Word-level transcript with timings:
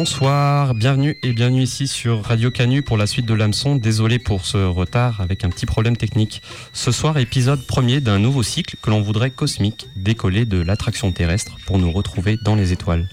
Bonsoir, 0.00 0.76
bienvenue 0.76 1.18
et 1.24 1.32
bienvenue 1.32 1.62
ici 1.62 1.88
sur 1.88 2.22
Radio 2.22 2.52
Canu 2.52 2.82
pour 2.82 2.96
la 2.96 3.08
suite 3.08 3.26
de 3.26 3.34
l'hameçon. 3.34 3.74
Désolé 3.74 4.20
pour 4.20 4.46
ce 4.46 4.56
retard 4.56 5.20
avec 5.20 5.42
un 5.42 5.50
petit 5.50 5.66
problème 5.66 5.96
technique. 5.96 6.40
Ce 6.72 6.92
soir, 6.92 7.18
épisode 7.18 7.66
premier 7.66 8.00
d'un 8.00 8.20
nouveau 8.20 8.44
cycle 8.44 8.76
que 8.80 8.90
l'on 8.90 9.02
voudrait 9.02 9.32
cosmique, 9.32 9.88
décoller 9.96 10.44
de 10.44 10.62
l'attraction 10.62 11.10
terrestre 11.10 11.56
pour 11.66 11.78
nous 11.80 11.90
retrouver 11.90 12.38
dans 12.44 12.54
les 12.54 12.72
étoiles. 12.72 13.08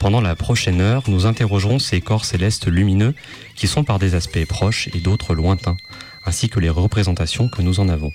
Pendant 0.00 0.22
la 0.22 0.34
prochaine 0.34 0.80
heure, 0.80 1.02
nous 1.08 1.26
interrogerons 1.26 1.78
ces 1.78 2.00
corps 2.00 2.24
célestes 2.24 2.68
lumineux 2.68 3.14
qui 3.54 3.68
sont 3.68 3.84
par 3.84 3.98
des 3.98 4.14
aspects 4.14 4.46
proches 4.46 4.88
et 4.94 5.00
d'autres 5.00 5.34
lointains, 5.34 5.76
ainsi 6.24 6.48
que 6.48 6.58
les 6.58 6.70
représentations 6.70 7.50
que 7.50 7.60
nous 7.60 7.80
en 7.80 7.90
avons. 7.90 8.12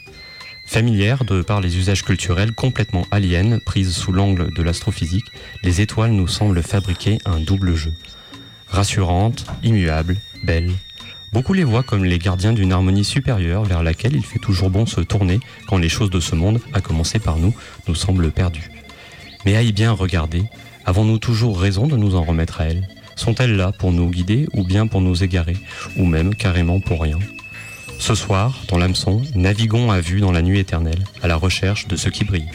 Familières 0.70 1.26
de 1.26 1.42
par 1.42 1.62
les 1.62 1.78
usages 1.78 2.04
culturels 2.04 2.52
complètement 2.52 3.08
aliens, 3.10 3.58
prises 3.58 3.92
sous 3.92 4.12
l'angle 4.12 4.54
de 4.54 4.62
l'astrophysique, 4.62 5.26
les 5.64 5.82
étoiles 5.82 6.12
nous 6.12 6.28
semblent 6.28 6.62
fabriquer 6.62 7.18
un 7.26 7.40
double 7.40 7.74
jeu. 7.74 7.92
Rassurantes, 8.68 9.48
immuables, 9.64 10.18
belles. 10.44 10.72
Beaucoup 11.34 11.54
les 11.54 11.64
voient 11.64 11.82
comme 11.82 12.06
les 12.06 12.20
gardiens 12.20 12.54
d'une 12.54 12.72
harmonie 12.72 13.04
supérieure 13.04 13.64
vers 13.64 13.82
laquelle 13.82 14.16
il 14.16 14.24
fait 14.24 14.38
toujours 14.38 14.70
bon 14.70 14.86
se 14.86 15.02
tourner 15.02 15.40
quand 15.68 15.80
les 15.80 15.90
choses 15.90 16.12
de 16.12 16.20
ce 16.20 16.36
monde, 16.36 16.62
à 16.72 16.82
commencer 16.82 17.18
par 17.18 17.40
nous, 17.40 17.56
nous 17.88 17.96
semblent 17.96 18.30
perdues. 18.30 18.70
Mais 19.48 19.56
à 19.56 19.64
y 19.64 19.72
bien 19.72 19.92
regarder, 19.92 20.44
avons-nous 20.86 21.18
toujours 21.18 21.60
raison 21.60 21.88
de 21.88 21.98
nous 21.98 22.16
en 22.16 22.24
remettre 22.24 22.62
à 22.62 22.66
elles? 22.66 22.88
Sont-elles 23.16 23.56
là 23.56 23.72
pour 23.72 23.92
nous 23.92 24.12
guider 24.12 24.48
ou 24.54 24.64
bien 24.64 24.86
pour 24.86 25.02
nous 25.02 25.24
égarer, 25.24 25.58
ou 25.98 26.06
même 26.06 26.36
carrément 26.36 26.80
pour 26.80 27.02
rien? 27.02 27.18
Ce 28.00 28.16
soir, 28.16 28.64
dans 28.70 28.78
l'hameçon, 28.78 29.22
naviguons 29.36 29.92
à 29.92 30.00
vue 30.00 30.22
dans 30.22 30.32
la 30.32 30.42
nuit 30.42 30.60
éternelle, 30.60 31.04
à 31.22 31.28
la 31.28 31.36
recherche 31.36 31.88
de 31.88 31.96
ce 31.96 32.10
qui 32.10 32.24
brille. 32.24 32.50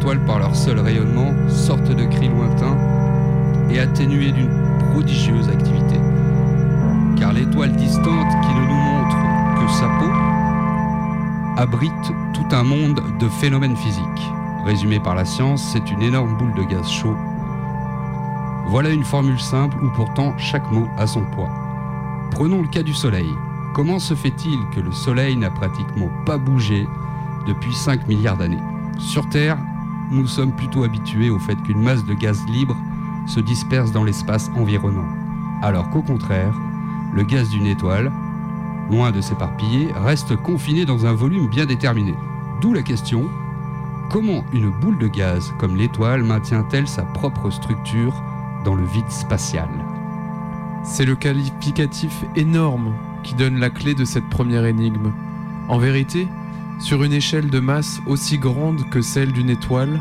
Étoiles 0.00 0.24
par 0.24 0.38
leur 0.38 0.56
seul 0.56 0.78
rayonnement, 0.78 1.30
sorte 1.50 1.94
de 1.94 2.04
cris 2.04 2.28
lointains 2.28 2.76
et 3.70 3.80
atténués 3.80 4.32
d'une 4.32 4.48
prodigieuse 4.90 5.48
activité. 5.50 5.96
Car 7.18 7.34
l'étoile 7.34 7.76
distante 7.76 8.30
qui 8.42 8.54
ne 8.54 8.66
nous 8.66 8.74
montre 8.74 9.16
que 9.60 9.70
sa 9.70 9.88
peau 9.98 10.10
abrite 11.58 12.12
tout 12.32 12.56
un 12.56 12.62
monde 12.62 13.02
de 13.18 13.28
phénomènes 13.28 13.76
physiques. 13.76 14.32
Résumé 14.64 14.98
par 15.00 15.14
la 15.14 15.26
science, 15.26 15.62
c'est 15.70 15.90
une 15.90 16.00
énorme 16.00 16.34
boule 16.38 16.54
de 16.54 16.62
gaz 16.62 16.88
chaud. 16.88 17.16
Voilà 18.68 18.88
une 18.88 19.04
formule 19.04 19.40
simple 19.40 19.76
où 19.84 19.90
pourtant 19.90 20.32
chaque 20.38 20.70
mot 20.72 20.88
a 20.96 21.06
son 21.06 21.24
poids. 21.34 21.50
Prenons 22.30 22.62
le 22.62 22.68
cas 22.68 22.82
du 22.82 22.94
Soleil. 22.94 23.28
Comment 23.74 23.98
se 23.98 24.14
fait-il 24.14 24.58
que 24.74 24.80
le 24.80 24.92
Soleil 24.92 25.36
n'a 25.36 25.50
pratiquement 25.50 26.08
pas 26.24 26.38
bougé 26.38 26.88
depuis 27.46 27.74
5 27.74 28.08
milliards 28.08 28.38
d'années? 28.38 28.62
Sur 28.98 29.28
Terre, 29.28 29.58
nous 30.10 30.26
sommes 30.26 30.52
plutôt 30.52 30.84
habitués 30.84 31.30
au 31.30 31.38
fait 31.38 31.56
qu'une 31.62 31.82
masse 31.82 32.04
de 32.04 32.14
gaz 32.14 32.44
libre 32.48 32.76
se 33.26 33.40
disperse 33.40 33.92
dans 33.92 34.04
l'espace 34.04 34.50
environnant. 34.56 35.06
Alors 35.62 35.90
qu'au 35.90 36.02
contraire, 36.02 36.54
le 37.12 37.22
gaz 37.22 37.48
d'une 37.50 37.66
étoile, 37.66 38.10
loin 38.90 39.12
de 39.12 39.20
s'éparpiller, 39.20 39.88
reste 40.04 40.36
confiné 40.36 40.84
dans 40.84 41.06
un 41.06 41.12
volume 41.12 41.48
bien 41.48 41.66
déterminé. 41.66 42.14
D'où 42.60 42.72
la 42.72 42.82
question, 42.82 43.28
comment 44.10 44.44
une 44.52 44.70
boule 44.70 44.98
de 44.98 45.06
gaz 45.06 45.52
comme 45.58 45.76
l'étoile 45.76 46.24
maintient-elle 46.24 46.88
sa 46.88 47.02
propre 47.02 47.50
structure 47.50 48.22
dans 48.64 48.74
le 48.74 48.84
vide 48.84 49.10
spatial? 49.10 49.68
C'est 50.82 51.04
le 51.04 51.14
qualificatif 51.14 52.24
énorme 52.36 52.92
qui 53.22 53.34
donne 53.34 53.58
la 53.58 53.70
clé 53.70 53.94
de 53.94 54.04
cette 54.04 54.28
première 54.30 54.64
énigme. 54.64 55.12
En 55.68 55.78
vérité, 55.78 56.26
sur 56.80 57.02
une 57.02 57.12
échelle 57.12 57.50
de 57.50 57.60
masse 57.60 58.00
aussi 58.06 58.38
grande 58.38 58.88
que 58.90 59.02
celle 59.02 59.32
d'une 59.32 59.50
étoile, 59.50 60.00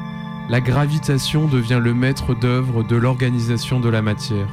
la 0.49 0.61
gravitation 0.61 1.47
devient 1.47 1.79
le 1.81 1.93
maître 1.93 2.33
d'œuvre 2.33 2.83
de 2.83 2.95
l'organisation 2.95 3.79
de 3.79 3.89
la 3.89 4.01
matière. 4.01 4.47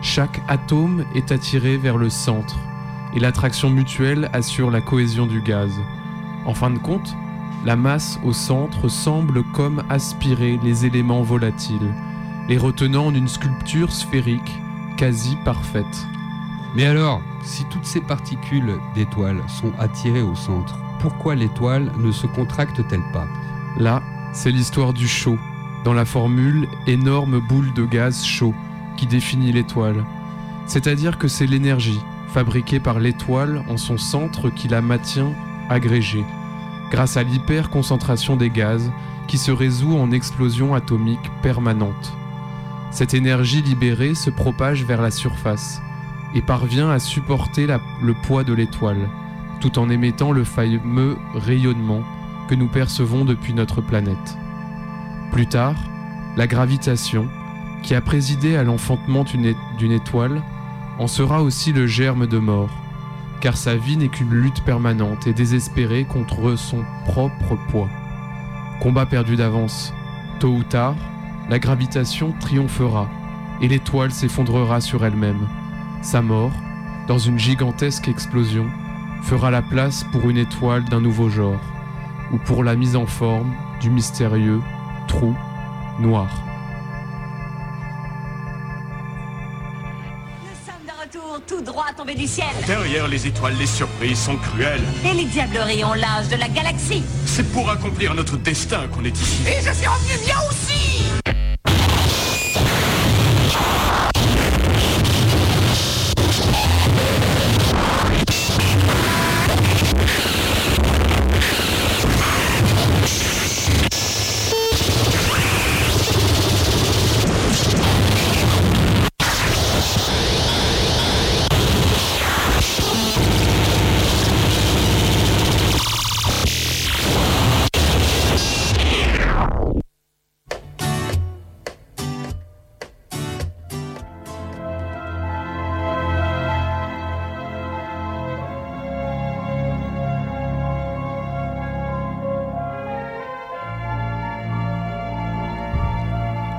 Chaque 0.00 0.40
atome 0.48 1.04
est 1.14 1.32
attiré 1.32 1.76
vers 1.76 1.98
le 1.98 2.08
centre, 2.08 2.56
et 3.14 3.20
l'attraction 3.20 3.70
mutuelle 3.70 4.30
assure 4.32 4.70
la 4.70 4.80
cohésion 4.80 5.26
du 5.26 5.40
gaz. 5.42 5.72
En 6.46 6.54
fin 6.54 6.70
de 6.70 6.78
compte, 6.78 7.14
la 7.64 7.76
masse 7.76 8.20
au 8.24 8.32
centre 8.32 8.88
semble 8.88 9.42
comme 9.52 9.82
aspirer 9.90 10.58
les 10.62 10.86
éléments 10.86 11.22
volatiles, 11.22 11.94
les 12.48 12.56
retenant 12.56 13.06
en 13.06 13.14
une 13.14 13.28
sculpture 13.28 13.92
sphérique 13.92 14.54
quasi 14.96 15.36
parfaite. 15.44 16.06
Mais 16.76 16.86
alors, 16.86 17.20
si 17.42 17.64
toutes 17.70 17.84
ces 17.84 18.00
particules 18.00 18.78
d'étoiles 18.94 19.42
sont 19.48 19.72
attirées 19.78 20.22
au 20.22 20.34
centre, 20.34 20.78
pourquoi 21.00 21.34
l'étoile 21.34 21.90
ne 21.98 22.10
se 22.10 22.26
contracte-t-elle 22.26 23.02
pas 23.12 23.26
Là, 23.78 24.02
c'est 24.32 24.50
l'histoire 24.50 24.92
du 24.92 25.08
chaud, 25.08 25.38
dans 25.84 25.94
la 25.94 26.04
formule 26.04 26.68
énorme 26.86 27.40
boule 27.40 27.72
de 27.74 27.84
gaz 27.84 28.24
chaud 28.24 28.54
qui 28.96 29.06
définit 29.06 29.52
l'étoile. 29.52 30.04
C'est-à-dire 30.66 31.18
que 31.18 31.28
c'est 31.28 31.46
l'énergie, 31.46 32.00
fabriquée 32.28 32.80
par 32.80 32.98
l'étoile 32.98 33.64
en 33.68 33.76
son 33.76 33.96
centre, 33.96 34.50
qui 34.50 34.68
la 34.68 34.82
maintient 34.82 35.32
agrégée, 35.70 36.24
grâce 36.90 37.16
à 37.16 37.22
l'hyperconcentration 37.22 38.36
des 38.36 38.50
gaz 38.50 38.90
qui 39.28 39.38
se 39.38 39.50
résout 39.50 39.96
en 39.96 40.10
explosion 40.10 40.74
atomique 40.74 41.30
permanente. 41.42 42.12
Cette 42.90 43.14
énergie 43.14 43.62
libérée 43.62 44.14
se 44.14 44.30
propage 44.30 44.84
vers 44.84 45.02
la 45.02 45.10
surface 45.10 45.80
et 46.34 46.42
parvient 46.42 46.90
à 46.90 46.98
supporter 46.98 47.66
le 48.02 48.14
poids 48.14 48.44
de 48.44 48.54
l'étoile, 48.54 49.08
tout 49.60 49.78
en 49.78 49.90
émettant 49.90 50.32
le 50.32 50.44
fameux 50.44 51.16
rayonnement 51.34 52.02
que 52.48 52.54
nous 52.54 52.68
percevons 52.68 53.24
depuis 53.24 53.54
notre 53.54 53.80
planète. 53.80 54.38
Plus 55.32 55.46
tard, 55.46 55.74
la 56.36 56.46
gravitation, 56.46 57.28
qui 57.82 57.94
a 57.94 58.00
présidé 58.00 58.56
à 58.56 58.64
l'enfantement 58.64 59.24
d'une 59.24 59.92
étoile, 59.92 60.42
en 60.98 61.06
sera 61.06 61.42
aussi 61.42 61.72
le 61.72 61.86
germe 61.86 62.26
de 62.26 62.38
mort, 62.38 62.70
car 63.40 63.56
sa 63.56 63.76
vie 63.76 63.96
n'est 63.96 64.08
qu'une 64.08 64.34
lutte 64.34 64.64
permanente 64.64 65.26
et 65.26 65.32
désespérée 65.32 66.04
contre 66.04 66.56
son 66.56 66.84
propre 67.06 67.56
poids. 67.70 67.88
Combat 68.80 69.06
perdu 69.06 69.36
d'avance. 69.36 69.92
Tôt 70.40 70.50
ou 70.50 70.62
tard, 70.62 70.96
la 71.48 71.58
gravitation 71.58 72.34
triomphera 72.40 73.08
et 73.60 73.68
l'étoile 73.68 74.12
s'effondrera 74.12 74.80
sur 74.80 75.04
elle-même. 75.04 75.48
Sa 76.02 76.22
mort, 76.22 76.52
dans 77.08 77.18
une 77.18 77.38
gigantesque 77.38 78.08
explosion, 78.08 78.66
fera 79.22 79.50
la 79.50 79.62
place 79.62 80.04
pour 80.12 80.28
une 80.28 80.38
étoile 80.38 80.84
d'un 80.84 81.00
nouveau 81.00 81.28
genre, 81.28 81.60
ou 82.32 82.38
pour 82.38 82.64
la 82.64 82.74
mise 82.76 82.96
en 82.96 83.06
forme 83.06 83.54
du 83.80 83.90
mystérieux 83.90 84.60
trou 85.06 85.34
noir. 85.98 86.28
Nous 90.42 90.56
sommes 90.64 90.86
de 90.86 91.02
retour 91.02 91.40
tout 91.46 91.62
droit 91.62 91.86
tombés 91.96 92.14
du 92.14 92.26
ciel. 92.26 92.46
Derrière 92.66 93.08
les 93.08 93.26
étoiles, 93.26 93.54
les 93.58 93.66
surprises 93.66 94.18
sont 94.18 94.36
cruelles. 94.36 94.84
Et 95.04 95.14
les 95.14 95.24
diableries 95.24 95.84
ont 95.84 95.94
l'âge 95.94 96.28
de 96.28 96.36
la 96.36 96.48
galaxie. 96.48 97.02
C'est 97.26 97.50
pour 97.52 97.70
accomplir 97.70 98.14
notre 98.14 98.36
destin 98.36 98.86
qu'on 98.88 99.04
est 99.04 99.18
ici. 99.18 99.42
Et 99.46 99.60
je 99.62 99.72
suis 99.72 99.86
revenu 99.86 100.24
bien 100.24 100.36
aussi 100.48 100.77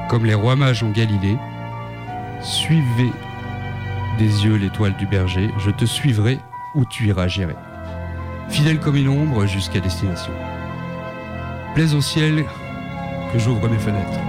Comme 0.10 0.26
les 0.26 0.34
rois 0.34 0.56
mages 0.56 0.82
en 0.82 0.90
Galilée, 0.90 1.38
suivez 2.42 3.12
des 4.18 4.44
yeux 4.44 4.56
l'étoile 4.56 4.96
du 4.98 5.06
berger, 5.06 5.52
je 5.60 5.70
te 5.70 5.86
suivrai 5.86 6.40
où 6.74 6.84
tu 6.84 7.06
iras 7.06 7.28
gérer. 7.28 7.56
Fidèle 8.50 8.80
comme 8.80 8.96
une 8.96 9.08
ombre 9.08 9.46
jusqu'à 9.46 9.80
destination. 9.80 10.32
Plaise 11.76 11.94
au 11.94 12.02
ciel 12.02 12.44
que 13.32 13.38
j'ouvre 13.38 13.70
mes 13.70 13.78
fenêtres. 13.78 14.20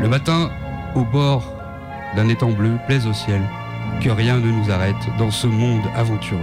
Le 0.00 0.08
matin, 0.08 0.48
au 0.94 1.02
bord 1.02 1.52
d'un 2.14 2.28
étang 2.28 2.52
bleu, 2.52 2.78
plaise 2.86 3.08
au 3.08 3.12
ciel 3.12 3.42
que 4.00 4.10
rien 4.10 4.38
ne 4.38 4.52
nous 4.52 4.70
arrête 4.70 4.94
dans 5.18 5.32
ce 5.32 5.48
monde 5.48 5.82
aventureux. 5.96 6.38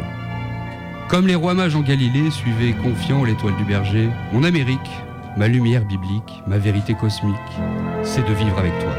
Comme 1.08 1.28
les 1.28 1.36
rois 1.36 1.54
mages 1.54 1.78
en 1.78 1.82
Galilée, 1.82 2.32
suivez 2.32 2.74
confiant 2.74 3.24
l'étoile 3.24 3.56
du 3.56 3.64
berger, 3.64 4.10
mon 4.34 4.44
Amérique, 4.44 4.92
ma 5.38 5.48
lumière 5.48 5.86
biblique, 5.86 6.44
ma 6.48 6.58
vérité 6.58 6.96
cosmique, 6.96 7.38
c'est 8.04 8.28
de 8.28 8.34
vivre 8.34 8.58
avec 8.58 8.78
toi. 8.80 8.94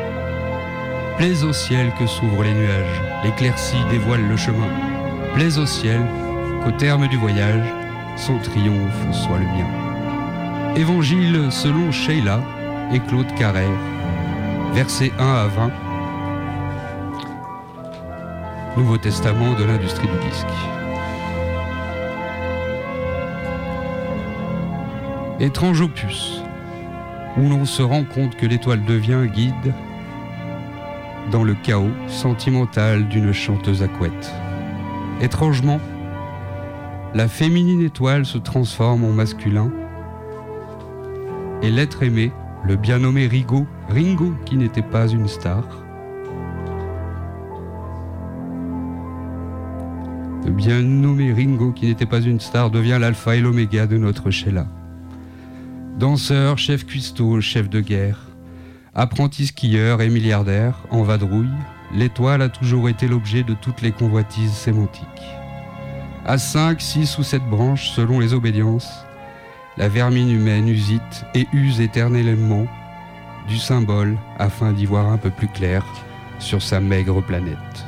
Plaise 1.17 1.45
au 1.45 1.53
ciel 1.53 1.93
que 1.99 2.07
s'ouvrent 2.07 2.43
les 2.43 2.55
nuages, 2.55 3.03
l'éclaircie 3.23 3.83
dévoile 3.91 4.27
le 4.27 4.37
chemin. 4.37 4.69
Plaise 5.35 5.59
au 5.59 5.67
ciel 5.67 6.01
qu'au 6.63 6.73
terme 6.73 7.07
du 7.09 7.17
voyage, 7.17 7.65
son 8.17 8.39
triomphe 8.39 9.13
soit 9.13 9.39
le 9.39 9.45
mien. 9.45 10.75
Évangile 10.77 11.49
selon 11.51 11.93
Sheila 11.93 12.41
et 12.93 13.01
Claude 13.01 13.33
Carrère, 13.35 13.79
versets 14.73 15.13
1 15.19 15.25
à 15.25 15.47
20. 15.47 15.71
Nouveau 18.77 18.99
Testament 18.99 19.55
de 19.55 19.65
l'industrie 19.65 20.09
du 20.09 20.29
disque. 20.29 20.47
Étrange 25.41 25.81
opus, 25.81 26.44
où 27.37 27.49
l'on 27.49 27.65
se 27.65 27.83
rend 27.83 28.05
compte 28.05 28.37
que 28.37 28.47
l'étoile 28.47 28.85
devient 28.85 29.27
guide 29.33 29.75
dans 31.31 31.43
le 31.43 31.55
chaos 31.55 31.91
sentimental 32.07 33.09
d'une 33.09 33.33
chanteuse 33.33 33.83
à. 33.83 33.89
Étrangement, 35.21 35.81
la 37.15 37.29
féminine 37.29 37.83
étoile 37.83 38.27
se 38.27 38.39
transforme 38.39 39.05
en 39.05 39.13
masculin 39.13 39.71
et 41.63 41.71
l'être 41.71 42.03
aimé, 42.03 42.33
le 42.65 42.77
bien 42.77 42.99
nommé 42.99 43.27
Rigo, 43.27 43.67
Ringo 43.89 44.35
qui 44.45 44.57
n'était 44.57 44.83
pas 44.83 45.09
une 45.09 45.29
star, 45.29 45.65
le 50.45 50.51
bien 50.51 50.83
nommé 50.83 51.33
Ringo 51.33 51.73
qui 51.73 51.87
n'était 51.87 52.07
pas 52.07 52.21
une 52.21 52.41
star 52.41 52.71
devient 52.71 52.99
l'alpha 53.01 53.37
et 53.37 53.41
l'oméga 53.41 53.87
de 53.87 53.97
notre 53.97 54.31
Sheila. 54.31 54.67
Danseur, 55.99 56.59
chef 56.59 56.85
cuistot, 56.87 57.41
chef 57.41 57.71
de 57.71 57.81
guerre, 57.81 58.19
apprenti 58.97 59.47
skieur 59.47 60.03
et 60.03 60.09
milliardaire, 60.09 60.75
en 60.91 61.05
vadrouille, 61.05 61.47
l'étoile 61.95 62.43
a 62.43 62.49
toujours 62.49 62.89
été 62.89 63.07
l'objet 63.07 63.45
de 63.45 63.55
toutes 63.55 63.81
les 63.81 63.93
convoitises 63.93 64.55
sémantiques. 64.55 65.07
À 66.27 66.37
5, 66.37 66.81
6 66.81 67.19
ou 67.19 67.23
7 67.23 67.43
branches 67.49 67.91
selon 67.91 68.19
les 68.19 68.35
obédiences, 68.35 69.05
la 69.77 69.89
vermine 69.89 70.33
humaine 70.33 70.69
usite 70.69 71.25
et 71.33 71.47
use 71.53 71.81
éternellement 71.81 72.67
du 73.47 73.59
symbole 73.59 74.17
afin 74.37 74.73
d'y 74.73 74.87
voir 74.87 75.07
un 75.13 75.17
peu 75.17 75.31
plus 75.31 75.49
clair 75.49 75.85
sur 76.41 76.61
sa 76.61 76.81
maigre 76.81 77.23
planète. 77.23 77.87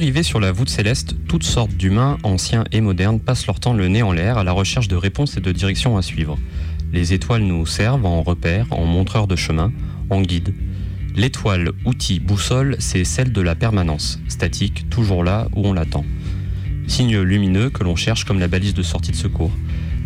Yeux 0.00 0.22
sur 0.22 0.40
la 0.40 0.52
voûte 0.52 0.70
céleste, 0.70 1.16
toutes 1.28 1.42
sortes 1.42 1.72
d'humains, 1.72 2.16
anciens 2.22 2.64
et 2.72 2.80
modernes, 2.80 3.20
passent 3.20 3.46
leur 3.46 3.60
temps 3.60 3.74
le 3.74 3.88
nez 3.88 4.02
en 4.02 4.12
l'air 4.12 4.38
à 4.38 4.44
la 4.44 4.52
recherche 4.52 4.88
de 4.88 4.96
réponses 4.96 5.36
et 5.36 5.40
de 5.40 5.52
directions 5.52 5.98
à 5.98 6.02
suivre. 6.02 6.38
Les 6.92 7.12
étoiles 7.12 7.42
nous 7.42 7.66
servent 7.66 8.06
en 8.06 8.22
repères, 8.22 8.66
en 8.70 8.86
montreurs 8.86 9.26
de 9.26 9.36
chemin, 9.36 9.70
en 10.08 10.22
guide. 10.22 10.54
L'étoile, 11.14 11.72
outil, 11.84 12.20
boussole, 12.20 12.76
c'est 12.78 13.04
celle 13.04 13.32
de 13.32 13.40
la 13.42 13.54
permanence, 13.54 14.18
statique, 14.28 14.88
toujours 14.88 15.24
là 15.24 15.48
où 15.54 15.66
on 15.66 15.74
l'attend. 15.74 16.06
Signe 16.86 17.20
lumineux 17.20 17.68
que 17.68 17.84
l'on 17.84 17.96
cherche 17.96 18.24
comme 18.24 18.40
la 18.40 18.48
balise 18.48 18.74
de 18.74 18.82
sortie 18.82 19.12
de 19.12 19.16
secours. 19.16 19.52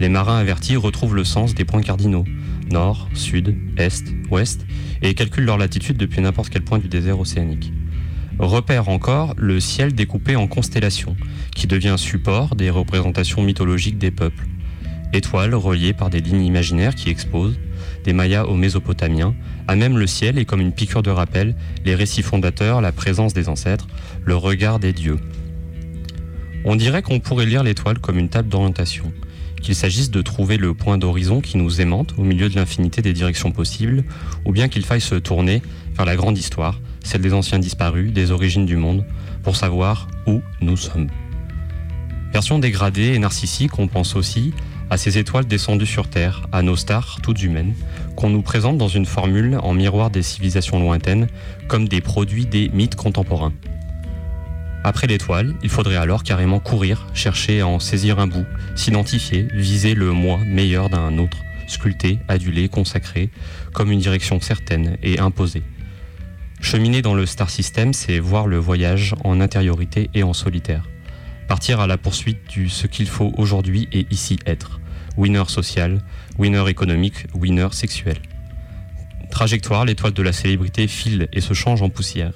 Les 0.01 0.09
marins 0.09 0.39
avertis 0.39 0.77
retrouvent 0.77 1.15
le 1.15 1.25
sens 1.25 1.55
des 1.55 1.65
points 1.65 1.83
cardinaux, 1.83 2.25
nord, 2.71 3.09
sud, 3.15 3.57
est, 3.77 4.05
ouest, 4.31 4.67
et 5.01 5.15
calculent 5.15 5.45
leur 5.45 5.59
latitude 5.59 5.97
depuis 5.97 6.23
n'importe 6.23 6.51
quel 6.51 6.65
point 6.65 6.79
du 6.79 6.89
désert 6.89 7.21
océanique. 7.21 7.73
Repère 8.39 8.91
encore 8.91 9.35
le 9.39 9.61
ciel 9.61 9.95
découpé 9.95 10.37
en 10.37 10.47
constellations, 10.47 11.17
qui 11.55 11.67
devient 11.67 11.95
support 11.97 12.55
des 12.55 12.69
représentations 12.69 13.43
mythologiques 13.43 13.97
des 13.97 14.11
peuples. 14.11 14.47
Étoiles 15.15 15.55
reliées 15.55 15.95
par 15.95 16.11
des 16.11 16.21
lignes 16.21 16.45
imaginaires 16.45 16.95
qui 16.95 17.09
exposent, 17.09 17.59
des 18.05 18.13
Mayas 18.13 18.45
aux 18.45 18.55
Mésopotamiens, 18.55 19.35
à 19.69 19.75
même 19.75 19.97
le 19.97 20.07
ciel 20.07 20.39
et 20.39 20.45
comme 20.45 20.61
une 20.61 20.73
piqûre 20.73 21.03
de 21.03 21.11
rappel, 21.11 21.57
les 21.87 21.95
récits 21.95 22.23
fondateurs, 22.23 22.83
la 22.83 22.93
présence 22.93 23.33
des 23.33 23.49
ancêtres, 23.49 23.87
le 24.23 24.37
regard 24.37 24.79
des 24.81 24.93
dieux. 24.93 25.19
On 26.67 26.77
dirait 26.77 27.03
qu'on 27.03 27.21
pourrait 27.21 27.47
lire 27.47 27.63
l'étoile 27.63 28.01
comme 28.01 28.19
une 28.19 28.29
table 28.29 28.49
d'orientation, 28.49 29.13
qu'il 29.63 29.75
s'agisse 29.75 30.11
de 30.11 30.21
trouver 30.21 30.59
le 30.59 30.75
point 30.75 30.99
d'horizon 30.99 31.41
qui 31.41 31.57
nous 31.57 31.81
aimante 31.81 32.15
au 32.19 32.23
milieu 32.23 32.51
de 32.51 32.57
l'infinité 32.57 33.01
des 33.01 33.15
directions 33.15 33.51
possibles, 33.51 34.05
ou 34.45 34.53
bien 34.53 34.69
qu'il 34.69 34.85
faille 34.85 35.01
se 35.01 35.15
tourner 35.15 35.63
vers 35.95 36.05
la 36.05 36.17
grande 36.17 36.37
histoire, 36.37 36.81
celle 37.07 37.23
des 37.23 37.33
anciens 37.33 37.61
disparus, 37.61 38.13
des 38.13 38.33
origines 38.33 38.67
du 38.67 38.77
monde, 38.77 39.05
pour 39.43 39.57
savoir 39.57 40.09
où 40.27 40.43
nous 40.61 40.77
sommes. 40.77 41.09
Version 42.33 42.59
dégradée 42.59 43.15
et 43.15 43.19
narcissique, 43.19 43.79
on 43.79 43.87
pense 43.87 44.17
aussi 44.17 44.53
à 44.91 44.97
ces 44.97 45.19
étoiles 45.19 45.47
descendues 45.47 45.87
sur 45.87 46.09
Terre, 46.09 46.47
à 46.53 46.63
nos 46.63 46.77
stars 46.77 47.19
toutes 47.23 47.43
humaines, 47.43 47.75
qu'on 48.17 48.31
nous 48.31 48.43
présente 48.43 48.77
dans 48.77 48.89
une 48.89 49.07
formule 49.07 49.59
en 49.63 49.73
miroir 49.73 50.11
des 50.11 50.23
civilisations 50.23 50.81
lointaines, 50.81 51.29
comme 51.69 51.89
des 51.89 52.01
produits 52.01 52.47
des 52.47 52.69
mythes 52.71 52.97
contemporains. 52.97 53.53
Après 54.85 55.07
l'étoile, 55.07 55.55
il 55.63 55.71
faudrait 55.71 55.97
alors 55.97 56.23
carrément 56.25 56.61
courir, 56.61 57.07
chercher 57.15 57.61
à 57.61 57.69
en 57.69 57.81
saisir 57.81 58.19
un 58.19 58.27
bout, 58.27 58.47
s'identifier, 58.75 59.49
viser 59.55 59.95
le 59.95 60.13
moi 60.13 60.39
meilleur 60.45 60.89
d'un 60.89 61.19
autre, 61.19 61.39
sculpté, 61.69 62.19
adulé, 62.29 62.69
consacré, 62.69 63.31
comme 63.73 63.91
une 63.91 64.01
direction 64.01 64.41
certaine 64.41 64.97
et 65.03 65.19
imposée. 65.19 65.63
Cheminer 66.61 67.03
dans 67.03 67.15
le 67.15 67.27
star 67.27 67.51
system, 67.51 67.93
c'est 67.93 68.19
voir 68.19 68.47
le 68.47 68.57
voyage 68.57 69.15
en 69.25 69.41
intériorité 69.41 70.11
et 70.15 70.23
en 70.23 70.33
solitaire. 70.33 70.89
Partir 71.49 71.81
à 71.81 71.87
la 71.87 71.97
poursuite 71.97 72.49
du 72.49 72.69
ce 72.69 72.87
qu'il 72.87 73.07
faut 73.07 73.33
aujourd'hui 73.37 73.89
et 73.93 74.07
ici 74.11 74.39
être. 74.47 74.81
Winner 75.17 75.45
social, 75.47 76.03
winner 76.39 76.69
économique, 76.69 77.27
winner 77.35 77.69
sexuel. 77.73 78.17
Trajectoire, 79.31 79.85
l'étoile 79.85 80.13
de 80.13 80.23
la 80.23 80.33
célébrité 80.33 80.89
file 80.89 81.29
et 81.33 81.41
se 81.41 81.55
change 81.55 81.83
en 81.83 81.89
poussière. 81.89 82.33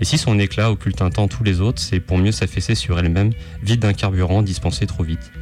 Et 0.00 0.04
si 0.04 0.16
son 0.16 0.38
éclat 0.38 0.70
occulte 0.70 1.02
un 1.02 1.10
temps 1.10 1.28
tous 1.28 1.42
les 1.42 1.60
autres, 1.60 1.82
c'est 1.82 2.00
pour 2.00 2.18
mieux 2.18 2.30
s'affaisser 2.30 2.74
sur 2.74 2.98
elle-même, 2.98 3.32
vide 3.62 3.80
d'un 3.80 3.94
carburant 3.94 4.42
dispensé 4.42 4.86
trop 4.86 5.02
vite. 5.02 5.32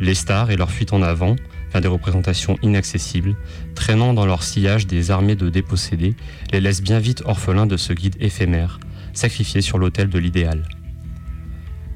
Les 0.00 0.14
stars 0.14 0.50
et 0.50 0.56
leur 0.56 0.70
fuite 0.70 0.92
en 0.92 1.02
avant, 1.02 1.36
des 1.80 1.88
représentations 1.88 2.58
inaccessibles, 2.62 3.36
traînant 3.74 4.14
dans 4.14 4.26
leur 4.26 4.42
sillage 4.42 4.86
des 4.86 5.10
armées 5.10 5.36
de 5.36 5.50
dépossédés, 5.50 6.14
les 6.52 6.60
laissent 6.60 6.82
bien 6.82 6.98
vite 6.98 7.22
orphelins 7.26 7.66
de 7.66 7.76
ce 7.76 7.92
guide 7.92 8.16
éphémère, 8.20 8.80
sacrifiés 9.12 9.60
sur 9.60 9.78
l'autel 9.78 10.08
de 10.08 10.18
l'idéal. 10.18 10.62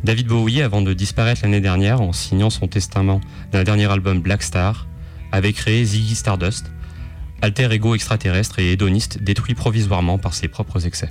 David 0.04 0.28
Bowie, 0.28 0.62
avant 0.62 0.82
de 0.82 0.92
disparaître 0.92 1.42
l'année 1.42 1.60
dernière 1.60 2.00
en 2.00 2.12
signant 2.12 2.50
son 2.50 2.68
testament 2.68 3.20
d'un 3.52 3.64
dernier 3.64 3.90
album 3.90 4.20
Black 4.20 4.42
Star, 4.42 4.86
avait 5.32 5.52
créé 5.52 5.84
Ziggy 5.84 6.14
Stardust, 6.14 6.70
alter 7.42 7.68
ego 7.70 7.94
extraterrestre 7.94 8.58
et 8.58 8.72
hédoniste 8.72 9.22
détruit 9.22 9.54
provisoirement 9.54 10.18
par 10.18 10.34
ses 10.34 10.48
propres 10.48 10.86
excès. 10.86 11.10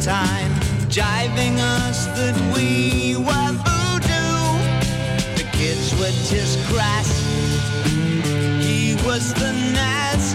time, 0.00 0.50
jiving 0.88 1.58
us 1.58 2.06
that 2.16 2.34
we 2.54 3.16
were 3.16 3.52
voodoo. 3.64 4.56
The 5.36 5.46
kids 5.52 5.92
were 6.00 6.14
just 6.32 6.58
crass. 6.68 7.08
He 8.64 8.96
was 9.06 9.34
the 9.34 9.52
Nas 9.74 10.34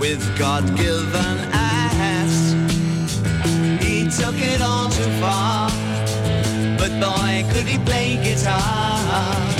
with 0.00 0.22
God-given 0.38 1.38
ass. 1.52 2.54
He 3.84 4.08
took 4.08 4.36
it 4.36 4.62
all 4.62 4.88
too 4.88 5.10
far, 5.20 5.68
but 6.78 6.92
boy, 6.98 7.44
could 7.52 7.66
he 7.66 7.78
play 7.84 8.16
guitar. 8.24 9.51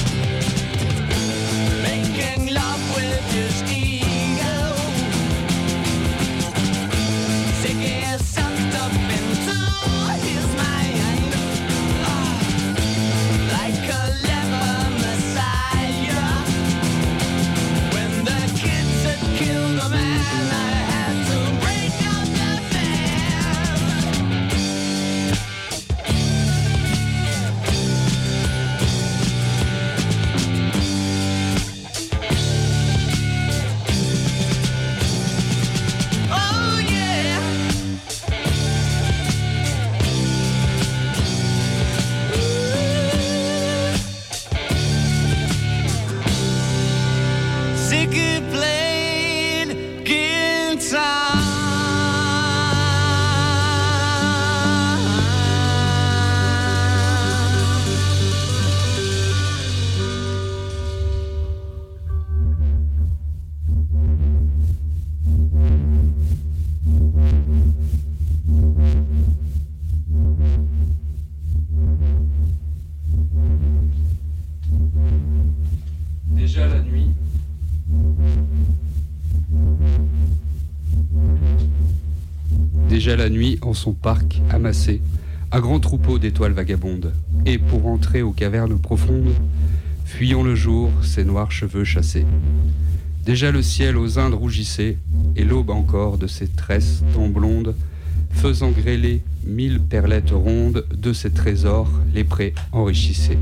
Déjà 82.89 83.17
la 83.17 83.31
nuit, 83.31 83.59
en 83.63 83.73
son 83.73 83.93
parc, 83.93 84.43
amassé, 84.51 85.01
un 85.51 85.61
grand 85.61 85.81
troupeau 85.81 86.19
d'étoiles 86.19 86.53
vagabondes. 86.53 87.13
Et 87.47 87.59
pour 87.59 87.87
entrer 87.87 88.23
aux 88.23 88.33
cavernes 88.33 88.79
profondes, 88.79 89.33
fuyant 90.05 90.43
le 90.43 90.55
jour, 90.55 90.91
ses 91.03 91.25
noirs 91.25 91.51
cheveux 91.51 91.85
chassés. 91.85 92.27
Déjà 93.25 93.51
le 93.51 93.63
ciel 93.63 93.97
aux 93.97 94.19
Indes 94.19 94.35
rougissait, 94.35 94.99
et 95.37 95.45
l'aube 95.45 95.71
encore 95.71 96.19
de 96.19 96.27
ses 96.27 96.49
tresses 96.49 97.03
tant 97.15 97.29
blondes, 97.29 97.75
faisant 98.33 98.71
grêler 98.71 99.23
mille 99.47 99.81
perlettes 99.81 100.31
rondes 100.31 100.85
de 100.95 101.13
ses 101.13 101.31
trésors, 101.31 101.91
les 102.15 102.25
prés 102.25 102.55
enrichissaient. 102.73 103.39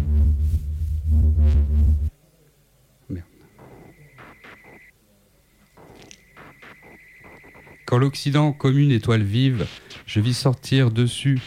Quand 7.90 7.98
l'Occident, 7.98 8.52
comme 8.52 8.78
une 8.78 8.92
étoile 8.92 9.24
vive, 9.24 9.66
je 10.06 10.20
vis 10.20 10.34
sortir 10.34 10.92
dessus 10.92 11.40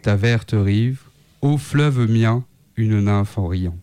ta 0.00 0.14
verte 0.14 0.54
rive, 0.56 1.00
ô 1.40 1.58
fleuve 1.58 2.08
mien, 2.08 2.44
une 2.76 3.00
nymphe 3.00 3.38
en 3.38 3.48
riant. 3.48 3.76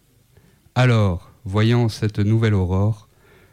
Alors, 0.74 1.34
voyant 1.44 1.90
cette 1.90 2.20
nouvelle 2.20 2.54
aurore, 2.54 3.10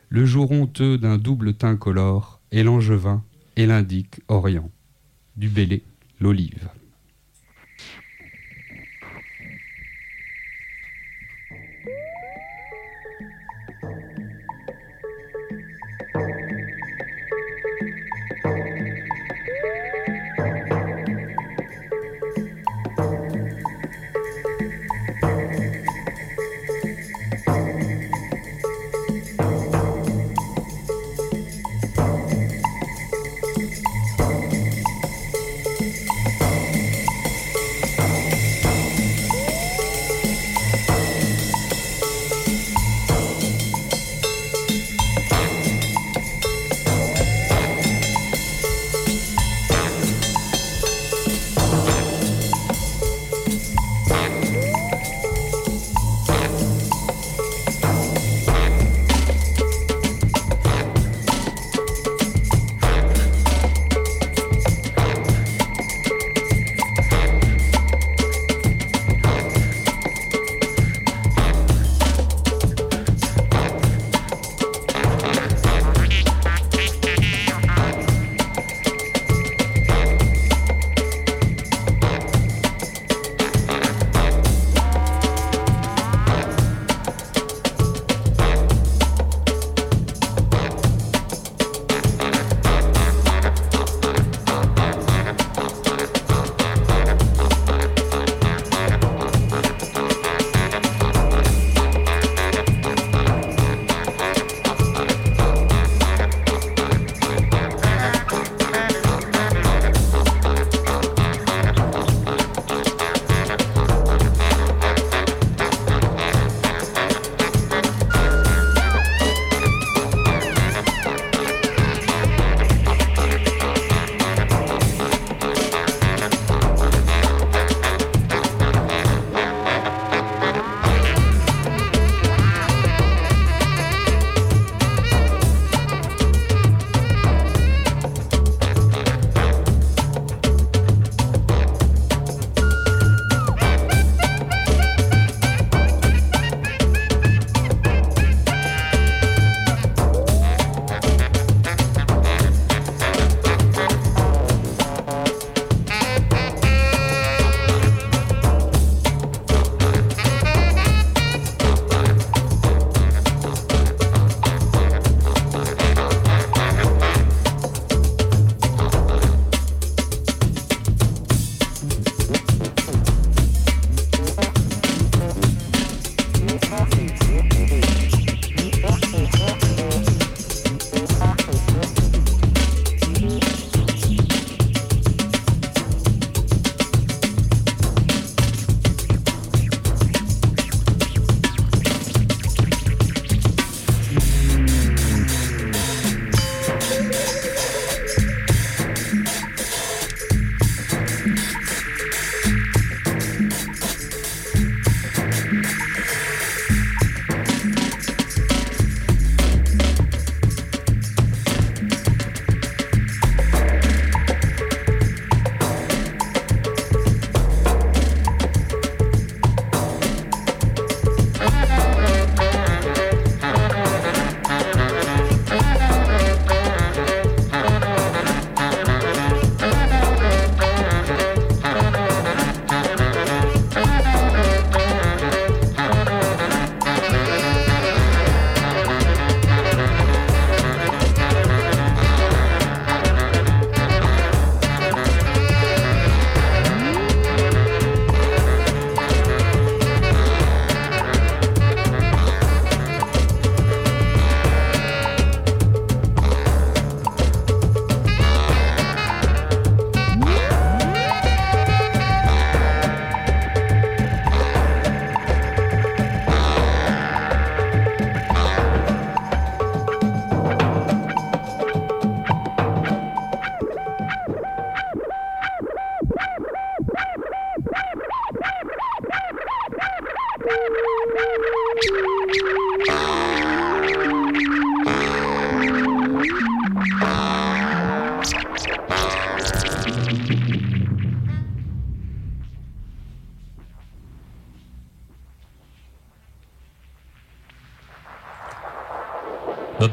le 0.08 0.24
jour 0.24 0.52
honteux 0.52 0.98
d'un 0.98 1.18
double 1.18 1.54
teint 1.54 1.74
colore, 1.74 2.40
et 2.52 2.62
l'angevin, 2.62 3.24
et 3.56 3.66
l'indique 3.66 4.20
orient, 4.28 4.70
du 5.36 5.48
bélé, 5.48 5.82
l'olive. 6.20 6.68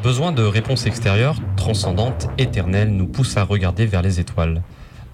Besoin 0.04 0.34
de 0.34 0.44
réponse 0.44 0.86
extérieure, 0.86 1.38
transcendante, 1.56 2.28
éternelle, 2.38 2.90
nous 2.90 3.08
pousse 3.08 3.38
à 3.38 3.44
regarder 3.44 3.86
vers 3.86 4.02
les 4.02 4.20
étoiles, 4.20 4.62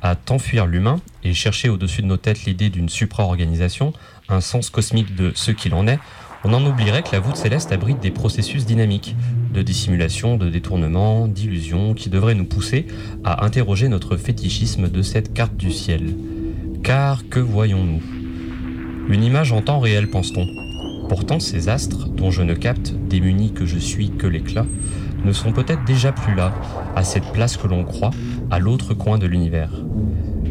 à 0.01 0.15
t'enfuir 0.15 0.65
l'humain 0.65 0.99
et 1.23 1.35
chercher 1.35 1.69
au-dessus 1.69 2.01
de 2.01 2.07
nos 2.07 2.17
têtes 2.17 2.45
l'idée 2.45 2.71
d'une 2.71 2.89
supra-organisation, 2.89 3.93
un 4.29 4.41
sens 4.41 4.71
cosmique 4.71 5.15
de 5.15 5.31
ce 5.35 5.51
qu'il 5.51 5.75
en 5.75 5.87
est, 5.87 5.99
on 6.43 6.53
en 6.53 6.65
oublierait 6.65 7.03
que 7.03 7.11
la 7.11 7.19
voûte 7.19 7.35
céleste 7.35 7.71
abrite 7.71 7.99
des 7.99 8.09
processus 8.09 8.65
dynamiques, 8.65 9.15
de 9.53 9.61
dissimulation, 9.61 10.37
de 10.37 10.49
détournement, 10.49 11.27
d'illusion, 11.27 11.93
qui 11.93 12.09
devraient 12.09 12.33
nous 12.33 12.45
pousser 12.45 12.87
à 13.23 13.45
interroger 13.45 13.89
notre 13.89 14.17
fétichisme 14.17 14.89
de 14.89 15.03
cette 15.03 15.35
carte 15.35 15.55
du 15.55 15.71
ciel. 15.71 16.15
Car 16.81 17.29
que 17.29 17.39
voyons-nous? 17.39 18.01
Une 19.07 19.23
image 19.23 19.51
en 19.51 19.61
temps 19.61 19.79
réel, 19.79 20.09
pense-t-on? 20.09 20.68
Pourtant, 21.09 21.39
ces 21.39 21.69
astres, 21.69 22.07
dont 22.07 22.29
je 22.29 22.43
ne 22.43 22.53
capte, 22.53 22.93
démuni 23.09 23.51
que 23.51 23.65
je 23.65 23.79
suis, 23.79 24.11
que 24.11 24.27
l'éclat, 24.27 24.67
ne 25.25 25.33
sont 25.33 25.51
peut-être 25.51 25.83
déjà 25.83 26.11
plus 26.11 26.35
là, 26.35 26.53
à 26.95 27.03
cette 27.03 27.33
place 27.33 27.57
que 27.57 27.67
l'on 27.67 27.83
croit, 27.83 28.11
à 28.51 28.59
l'autre 28.59 28.93
coin 28.93 29.17
de 29.17 29.25
l'univers. 29.25 29.71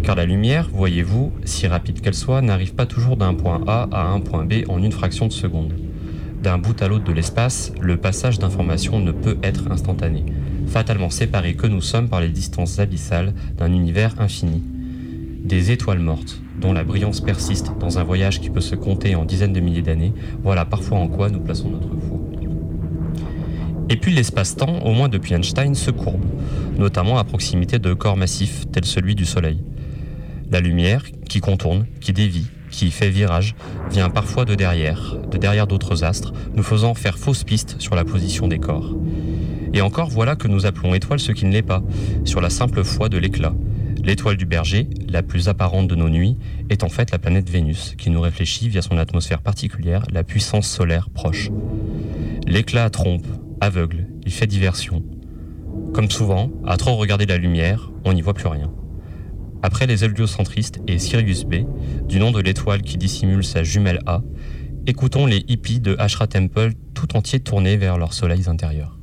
Car 0.02 0.16
la 0.16 0.26
lumière, 0.26 0.68
voyez-vous, 0.72 1.32
si 1.44 1.68
rapide 1.68 2.00
qu'elle 2.00 2.14
soit, 2.14 2.42
n'arrive 2.42 2.74
pas 2.74 2.86
toujours 2.86 3.16
d'un 3.16 3.34
point 3.34 3.62
A 3.68 3.88
à 3.92 4.08
un 4.08 4.18
point 4.18 4.44
B 4.44 4.64
en 4.68 4.82
une 4.82 4.92
fraction 4.92 5.28
de 5.28 5.32
seconde. 5.32 5.74
D'un 6.42 6.58
bout 6.58 6.80
à 6.82 6.88
l'autre 6.88 7.04
de 7.04 7.12
l'espace, 7.12 7.72
le 7.80 7.96
passage 7.96 8.40
d'informations 8.40 8.98
ne 8.98 9.12
peut 9.12 9.38
être 9.44 9.70
instantané, 9.70 10.24
fatalement 10.66 11.10
séparé 11.10 11.54
que 11.54 11.66
nous 11.68 11.82
sommes 11.82 12.08
par 12.08 12.20
les 12.20 12.28
distances 12.28 12.80
abyssales 12.80 13.32
d'un 13.56 13.72
univers 13.72 14.20
infini. 14.20 14.62
Des 15.44 15.70
étoiles 15.70 16.00
mortes, 16.00 16.40
dont 16.60 16.72
la 16.72 16.84
brillance 16.84 17.20
persiste 17.20 17.72
dans 17.78 17.98
un 17.98 18.04
voyage 18.04 18.40
qui 18.40 18.50
peut 18.50 18.60
se 18.60 18.74
compter 18.74 19.14
en 19.14 19.24
dizaines 19.24 19.52
de 19.52 19.60
milliers 19.60 19.82
d'années, 19.82 20.12
voilà 20.42 20.64
parfois 20.64 20.98
en 20.98 21.08
quoi 21.08 21.30
nous 21.30 21.40
plaçons 21.40 21.70
notre 21.70 21.88
foi. 21.88 22.18
Et 23.90 23.96
puis 23.96 24.12
l'espace-temps, 24.12 24.80
au 24.84 24.92
moins 24.92 25.08
depuis 25.08 25.34
Einstein, 25.34 25.74
se 25.74 25.90
courbe, 25.90 26.24
notamment 26.76 27.18
à 27.18 27.24
proximité 27.24 27.78
de 27.78 27.94
corps 27.94 28.16
massifs 28.16 28.70
tels 28.70 28.84
celui 28.84 29.14
du 29.14 29.24
Soleil. 29.24 29.58
La 30.50 30.60
lumière, 30.60 31.04
qui 31.28 31.40
contourne, 31.40 31.86
qui 32.00 32.12
dévie, 32.12 32.48
qui 32.70 32.90
fait 32.90 33.08
virage, 33.08 33.54
vient 33.90 34.10
parfois 34.10 34.44
de 34.44 34.54
derrière, 34.54 35.16
de 35.30 35.38
derrière 35.38 35.66
d'autres 35.66 36.04
astres, 36.04 36.32
nous 36.54 36.62
faisant 36.62 36.94
faire 36.94 37.18
fausse 37.18 37.44
piste 37.44 37.76
sur 37.78 37.94
la 37.94 38.04
position 38.04 38.46
des 38.46 38.58
corps. 38.58 38.94
Et 39.72 39.80
encore 39.80 40.10
voilà 40.10 40.36
que 40.36 40.48
nous 40.48 40.66
appelons 40.66 40.94
étoile 40.94 41.20
ce 41.20 41.32
qui 41.32 41.46
ne 41.46 41.52
l'est 41.52 41.62
pas, 41.62 41.82
sur 42.24 42.40
la 42.40 42.50
simple 42.50 42.84
foi 42.84 43.08
de 43.08 43.18
l'éclat. 43.18 43.54
L'étoile 44.08 44.38
du 44.38 44.46
berger, 44.46 44.88
la 45.06 45.22
plus 45.22 45.50
apparente 45.50 45.86
de 45.86 45.94
nos 45.94 46.08
nuits, 46.08 46.38
est 46.70 46.82
en 46.82 46.88
fait 46.88 47.10
la 47.10 47.18
planète 47.18 47.50
Vénus, 47.50 47.94
qui 47.98 48.08
nous 48.08 48.22
réfléchit 48.22 48.70
via 48.70 48.80
son 48.80 48.96
atmosphère 48.96 49.42
particulière 49.42 50.02
la 50.10 50.24
puissance 50.24 50.66
solaire 50.66 51.10
proche. 51.10 51.50
L'éclat 52.46 52.88
trompe, 52.88 53.26
aveugle, 53.60 54.06
il 54.24 54.32
fait 54.32 54.46
diversion. 54.46 55.04
Comme 55.92 56.10
souvent, 56.10 56.50
à 56.66 56.78
trop 56.78 56.96
regarder 56.96 57.26
la 57.26 57.36
lumière, 57.36 57.92
on 58.06 58.14
n'y 58.14 58.22
voit 58.22 58.32
plus 58.32 58.48
rien. 58.48 58.72
Après 59.62 59.86
les 59.86 60.02
héliocentristes 60.04 60.80
et 60.86 60.98
Sirius 60.98 61.44
B, 61.44 61.66
du 62.08 62.18
nom 62.18 62.30
de 62.30 62.40
l'étoile 62.40 62.80
qui 62.80 62.96
dissimule 62.96 63.44
sa 63.44 63.62
jumelle 63.62 64.00
A, 64.06 64.22
écoutons 64.86 65.26
les 65.26 65.44
hippies 65.48 65.80
de 65.80 65.94
Ashra 65.98 66.26
Temple 66.26 66.72
tout 66.94 67.14
entiers 67.14 67.40
tournés 67.40 67.76
vers 67.76 67.98
leurs 67.98 68.14
soleils 68.14 68.48
intérieurs. 68.48 68.97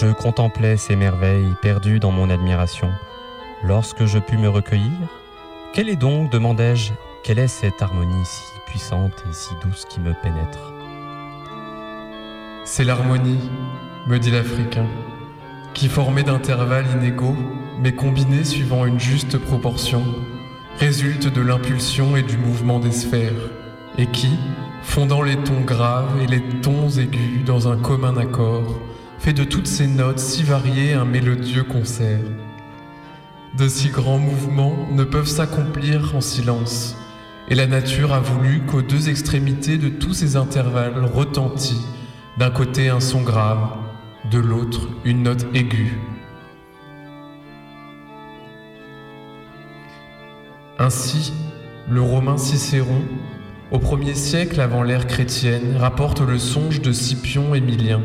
Je 0.00 0.06
contemplais 0.06 0.78
ces 0.78 0.96
merveilles 0.96 1.54
perdues 1.60 2.00
dans 2.00 2.10
mon 2.10 2.30
admiration. 2.30 2.88
Lorsque 3.62 4.06
je 4.06 4.18
pus 4.18 4.38
me 4.38 4.48
recueillir, 4.48 4.96
quelle 5.74 5.90
est 5.90 5.96
donc, 5.96 6.32
demandai-je, 6.32 6.92
quelle 7.22 7.38
est 7.38 7.48
cette 7.48 7.82
harmonie 7.82 8.24
si 8.24 8.42
puissante 8.66 9.12
et 9.28 9.32
si 9.34 9.50
douce 9.62 9.84
qui 9.90 10.00
me 10.00 10.14
pénètre? 10.14 10.72
C'est 12.64 12.84
l'harmonie, 12.84 13.50
me 14.06 14.18
dit 14.18 14.30
l'Africain, 14.30 14.86
qui 15.74 15.86
formée 15.88 16.22
d'intervalles 16.22 16.90
inégaux, 16.96 17.36
mais 17.82 17.92
combinée 17.92 18.44
suivant 18.44 18.86
une 18.86 18.98
juste 18.98 19.36
proportion, 19.36 20.02
résulte 20.78 21.30
de 21.30 21.42
l'impulsion 21.42 22.16
et 22.16 22.22
du 22.22 22.38
mouvement 22.38 22.78
des 22.80 22.92
sphères, 22.92 23.50
et 23.98 24.06
qui, 24.06 24.30
fondant 24.82 25.20
les 25.20 25.36
tons 25.36 25.60
graves 25.60 26.22
et 26.22 26.26
les 26.26 26.40
tons 26.62 26.88
aigus 26.88 27.44
dans 27.44 27.70
un 27.70 27.76
commun 27.76 28.16
accord, 28.16 28.80
fait 29.20 29.32
de 29.34 29.44
toutes 29.44 29.66
ces 29.66 29.86
notes 29.86 30.18
si 30.18 30.42
variées 30.42 30.94
un 30.94 31.04
mélodieux 31.04 31.62
concert. 31.62 32.24
De 33.58 33.68
si 33.68 33.90
grands 33.90 34.18
mouvements 34.18 34.88
ne 34.92 35.04
peuvent 35.04 35.28
s'accomplir 35.28 36.16
en 36.16 36.22
silence, 36.22 36.96
et 37.48 37.54
la 37.54 37.66
nature 37.66 38.14
a 38.14 38.20
voulu 38.20 38.62
qu'aux 38.62 38.80
deux 38.80 39.10
extrémités 39.10 39.76
de 39.76 39.90
tous 39.90 40.14
ces 40.14 40.36
intervalles 40.36 41.04
retentît, 41.04 41.82
d'un 42.38 42.50
côté 42.50 42.88
un 42.88 43.00
son 43.00 43.20
grave, 43.20 43.68
de 44.30 44.38
l'autre 44.38 44.88
une 45.04 45.24
note 45.24 45.46
aiguë. 45.52 45.98
Ainsi, 50.78 51.34
le 51.90 52.00
romain 52.00 52.38
Cicéron, 52.38 53.02
au 53.70 53.78
premier 53.78 54.14
siècle 54.14 54.62
avant 54.62 54.82
l'ère 54.82 55.06
chrétienne, 55.06 55.76
rapporte 55.78 56.22
le 56.22 56.38
songe 56.38 56.80
de 56.80 56.90
Scipion 56.90 57.54
Émilien. 57.54 58.00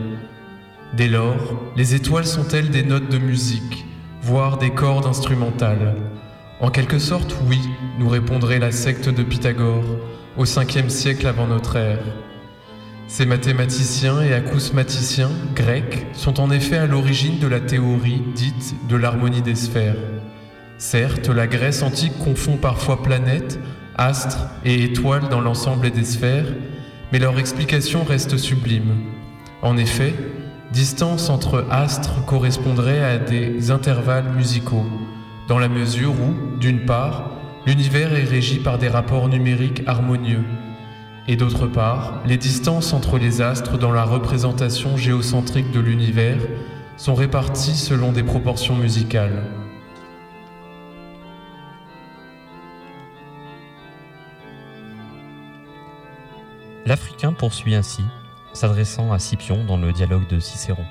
Dès 0.93 1.07
lors, 1.07 1.61
les 1.75 1.93
étoiles 1.93 2.25
sont-elles 2.25 2.69
des 2.69 2.83
notes 2.83 3.09
de 3.09 3.17
musique, 3.17 3.86
voire 4.21 4.57
des 4.57 4.69
cordes 4.69 5.07
instrumentales? 5.07 5.95
En 6.61 6.69
quelque 6.69 6.99
sorte, 6.99 7.36
oui, 7.47 7.59
nous 7.99 8.07
répondrait 8.07 8.59
la 8.59 8.71
secte 8.71 9.09
de 9.09 9.23
Pythagore, 9.23 9.83
au 10.38 10.45
5e 10.45 10.89
siècle 10.89 11.27
avant 11.27 11.47
notre 11.47 11.75
ère. 11.75 12.03
Ces 13.07 13.25
mathématiciens 13.25 14.21
et 14.21 14.33
acousmaticiens 14.33 15.31
grecs 15.53 16.07
sont 16.13 16.39
en 16.39 16.49
effet 16.49 16.77
à 16.77 16.88
l'origine 16.88 17.39
de 17.39 17.47
la 17.47 17.59
théorie 17.59 18.23
dite 18.33 18.75
de 18.88 18.95
l'harmonie 18.95 19.41
des 19.41 19.55
sphères. 19.55 19.97
Certes, 20.77 21.29
la 21.29 21.47
Grèce 21.47 21.83
antique 21.83 22.17
confond 22.17 22.57
parfois 22.57 23.03
planètes, 23.03 23.59
astres 23.97 24.47
et 24.63 24.83
étoiles 24.83 25.29
dans 25.29 25.41
l'ensemble 25.41 25.91
des 25.91 26.03
sphères, 26.03 26.47
mais 27.11 27.19
leur 27.19 27.38
explication 27.38 28.03
reste 28.03 28.38
sublime. 28.38 28.95
En 29.61 29.77
effet, 29.77 30.13
distance 30.76 31.30
entre 31.30 31.65
astres 31.71 32.26
correspondrait 32.26 33.01
à 33.01 33.17
des 33.17 33.71
intervalles 33.71 34.30
musicaux, 34.36 34.86
dans 35.47 35.57
la 35.57 35.69
mesure 35.69 36.11
où, 36.11 36.57
d'une 36.57 36.84
part, 36.84 37.32
l'univers 37.65 38.13
est 38.13 38.26
régi 38.26 38.59
par 38.59 38.78
des 38.78 38.89
rapports 38.89 39.30
numériques 39.30 39.84
harmonieux, 39.88 40.43
et 41.30 41.38
d'autre 41.38 41.65
part, 41.67 42.15
les 42.26 42.36
distances 42.36 42.91
entre 42.91 43.17
les 43.17 43.41
astres 43.41 43.78
dans 43.78 43.93
la 43.93 44.03
représentation 44.03 44.97
géocentrique 44.97 45.71
de 45.71 45.80
l'univers 45.80 46.39
sont 46.97 47.15
réparties 47.15 47.78
selon 47.78 48.11
des 48.11 48.23
proportions 48.23 48.76
musicales. 48.76 49.43
L'Africain 56.86 57.32
poursuit 57.32 57.76
ainsi, 57.76 58.03
s'adressant 58.56 59.12
à 59.12 59.20
Scipion 59.20 59.64
dans 59.66 59.78
le 59.78 59.91
dialogue 59.91 60.28
de 60.28 60.39
Cicéron. 60.39 60.86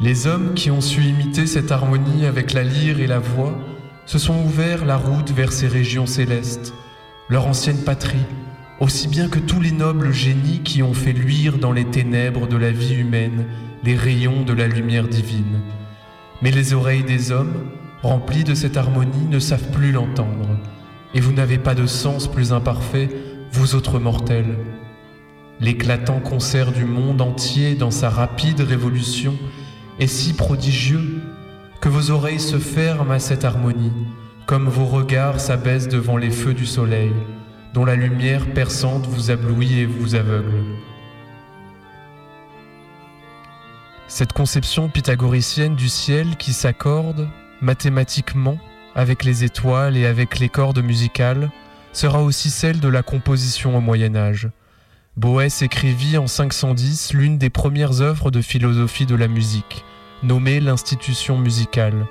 Les 0.00 0.26
hommes 0.26 0.54
qui 0.54 0.70
ont 0.70 0.80
su 0.80 1.02
imiter 1.02 1.46
cette 1.46 1.72
harmonie 1.72 2.26
avec 2.26 2.52
la 2.52 2.62
lyre 2.62 3.00
et 3.00 3.06
la 3.06 3.18
voix 3.18 3.54
se 4.06 4.18
sont 4.18 4.40
ouverts 4.44 4.84
la 4.84 4.96
route 4.96 5.32
vers 5.32 5.52
ces 5.52 5.66
régions 5.66 6.06
célestes, 6.06 6.72
leur 7.28 7.46
ancienne 7.46 7.82
patrie, 7.84 8.24
aussi 8.80 9.08
bien 9.08 9.28
que 9.28 9.40
tous 9.40 9.60
les 9.60 9.72
nobles 9.72 10.12
génies 10.12 10.62
qui 10.62 10.82
ont 10.82 10.94
fait 10.94 11.12
luire 11.12 11.58
dans 11.58 11.72
les 11.72 11.84
ténèbres 11.84 12.46
de 12.46 12.56
la 12.56 12.70
vie 12.70 12.94
humaine 12.94 13.46
les 13.82 13.96
rayons 13.96 14.42
de 14.42 14.52
la 14.52 14.68
lumière 14.68 15.08
divine. 15.08 15.60
Mais 16.42 16.50
les 16.50 16.74
oreilles 16.74 17.04
des 17.04 17.32
hommes, 17.32 17.70
remplies 18.02 18.44
de 18.44 18.54
cette 18.54 18.76
harmonie, 18.76 19.26
ne 19.28 19.38
savent 19.38 19.70
plus 19.72 19.92
l'entendre, 19.92 20.58
et 21.14 21.20
vous 21.20 21.32
n'avez 21.32 21.58
pas 21.58 21.74
de 21.74 21.86
sens 21.86 22.28
plus 22.28 22.52
imparfait, 22.52 23.08
vous 23.50 23.74
autres 23.74 23.98
mortels. 23.98 24.56
L'éclatant 25.60 26.20
concert 26.20 26.70
du 26.70 26.84
monde 26.84 27.20
entier 27.20 27.74
dans 27.74 27.90
sa 27.90 28.10
rapide 28.10 28.60
révolution 28.60 29.34
est 29.98 30.06
si 30.06 30.34
prodigieux 30.34 31.20
que 31.80 31.88
vos 31.88 32.12
oreilles 32.12 32.38
se 32.38 32.58
ferment 32.58 33.10
à 33.10 33.18
cette 33.18 33.44
harmonie, 33.44 33.92
comme 34.46 34.68
vos 34.68 34.86
regards 34.86 35.40
s'abaissent 35.40 35.88
devant 35.88 36.16
les 36.16 36.30
feux 36.30 36.54
du 36.54 36.64
soleil, 36.64 37.12
dont 37.74 37.84
la 37.84 37.96
lumière 37.96 38.46
perçante 38.54 39.06
vous 39.06 39.32
ablouit 39.32 39.80
et 39.80 39.86
vous 39.86 40.14
aveugle. 40.14 40.64
Cette 44.06 44.32
conception 44.32 44.88
pythagoricienne 44.88 45.74
du 45.74 45.88
ciel 45.88 46.36
qui 46.36 46.52
s'accorde 46.52 47.28
mathématiquement 47.60 48.58
avec 48.94 49.24
les 49.24 49.42
étoiles 49.42 49.96
et 49.96 50.06
avec 50.06 50.38
les 50.38 50.48
cordes 50.48 50.82
musicales 50.82 51.50
sera 51.92 52.22
aussi 52.22 52.48
celle 52.48 52.78
de 52.78 52.88
la 52.88 53.02
composition 53.02 53.76
au 53.76 53.80
Moyen 53.80 54.14
Âge. 54.14 54.48
Boès 55.18 55.62
écrivit 55.62 56.16
en 56.16 56.28
510 56.28 57.12
l'une 57.12 57.38
des 57.38 57.50
premières 57.50 58.02
œuvres 58.02 58.30
de 58.30 58.40
philosophie 58.40 59.04
de 59.04 59.16
la 59.16 59.26
musique, 59.26 59.84
nommée 60.22 60.60
l'institution 60.60 61.36
musicale. 61.36 62.06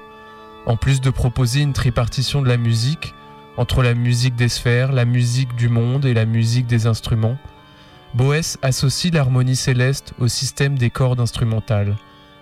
En 0.65 0.75
plus 0.75 0.99
de 0.99 1.09
proposer 1.09 1.61
une 1.61 1.71
tripartition 1.71 2.41
de 2.41 2.49
la 2.49 2.57
musique, 2.57 3.13
entre 3.55 3.81
la 3.81 3.93
musique 3.93 4.35
des 4.35 4.49
sphères, 4.49 4.91
la 4.91 5.05
musique 5.05 5.55
du 5.55 5.69
monde 5.69 6.03
et 6.03 6.13
la 6.13 6.25
musique 6.25 6.67
des 6.67 6.85
instruments, 6.85 7.37
Boès 8.13 8.57
associe 8.61 9.13
l'harmonie 9.13 9.55
céleste 9.55 10.13
au 10.19 10.27
système 10.27 10.77
des 10.77 10.89
cordes 10.89 11.21
instrumentales. 11.21 11.95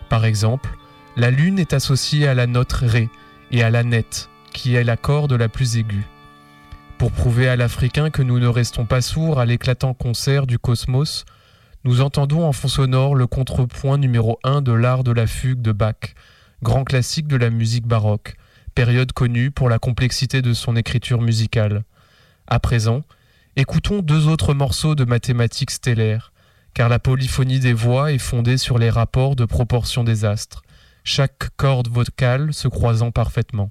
Par 0.10 0.26
exemple, 0.26 0.80
la 1.16 1.30
lune 1.30 1.60
est 1.60 1.74
associée 1.74 2.28
à 2.28 2.34
la 2.34 2.48
note 2.48 2.74
Ré 2.74 3.12
et 3.52 3.62
à 3.62 3.70
la 3.70 3.84
nette, 3.84 4.32
qui 4.52 4.74
est 4.74 4.84
la 4.84 4.98
corde 4.98 5.34
la 5.34 5.48
plus 5.48 5.78
aiguë. 5.78 6.08
Pour 6.98 7.12
prouver 7.12 7.50
à 7.50 7.58
l'Africain 7.58 8.10
que 8.10 8.22
nous 8.22 8.40
ne 8.40 8.48
restons 8.48 8.86
pas 8.86 9.02
sourds 9.02 9.40
à 9.40 9.46
l'éclatant 9.46 9.94
concert 9.94 10.48
du 10.48 10.58
cosmos, 10.58 11.26
nous 11.84 12.02
entendons 12.02 12.46
en 12.46 12.54
fond 12.54 12.70
sonore 12.70 13.16
le 13.16 13.28
contrepoint 13.28 13.98
numéro 13.98 14.40
1 14.44 14.62
de 14.62 14.72
l'art 14.72 15.04
de 15.04 15.12
la 15.12 15.28
fugue 15.28 15.62
de 15.62 15.74
Bach, 15.74 16.16
grand 16.64 16.86
classique 16.86 17.28
de 17.28 17.36
la 17.36 17.50
musique 17.50 17.86
baroque, 17.86 18.38
période 18.76 19.12
connue 19.12 19.52
pour 19.52 19.70
la 19.70 19.78
complexité 19.78 20.42
de 20.42 20.54
son 20.54 20.78
écriture 20.78 21.22
musicale. 21.22 21.84
À 22.48 22.60
présent, 22.60 23.02
écoutons 23.58 24.02
deux 24.02 24.28
autres 24.28 24.54
morceaux 24.54 24.96
de 24.96 25.04
mathématiques 25.04 25.72
stellaires, 25.72 26.32
car 26.74 26.88
la 26.88 27.00
polyphonie 27.00 27.60
des 27.60 27.74
voix 27.74 28.14
est 28.14 28.20
fondée 28.20 28.58
sur 28.58 28.78
les 28.78 28.90
rapports 28.90 29.36
de 29.36 29.46
proportion 29.46 30.06
des 30.06 30.24
astres, 30.24 30.64
chaque 31.04 31.50
corde 31.58 31.90
vocale 31.90 32.54
se 32.54 32.70
croisant 32.70 33.12
parfaitement. 33.12 33.68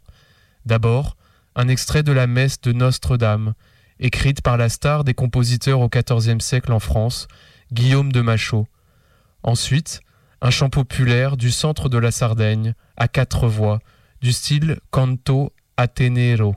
D'abord, 0.66 1.16
un 1.56 1.68
extrait 1.68 2.02
de 2.02 2.12
la 2.12 2.26
messe 2.26 2.60
de 2.60 2.72
Notre-Dame, 2.72 3.54
écrite 4.00 4.42
par 4.42 4.56
la 4.56 4.68
star 4.68 5.04
des 5.04 5.14
compositeurs 5.14 5.80
au 5.80 5.88
XIVe 5.88 6.40
siècle 6.40 6.72
en 6.72 6.80
France, 6.80 7.28
Guillaume 7.72 8.12
de 8.12 8.20
Machaut. 8.20 8.66
Ensuite, 9.42 10.00
un 10.40 10.50
chant 10.50 10.68
populaire 10.68 11.36
du 11.36 11.50
centre 11.50 11.88
de 11.88 11.98
la 11.98 12.10
Sardaigne, 12.10 12.74
à 12.96 13.08
quatre 13.08 13.46
voix, 13.48 13.80
du 14.20 14.32
style 14.32 14.78
canto 14.90 15.52
atenero. 15.76 16.56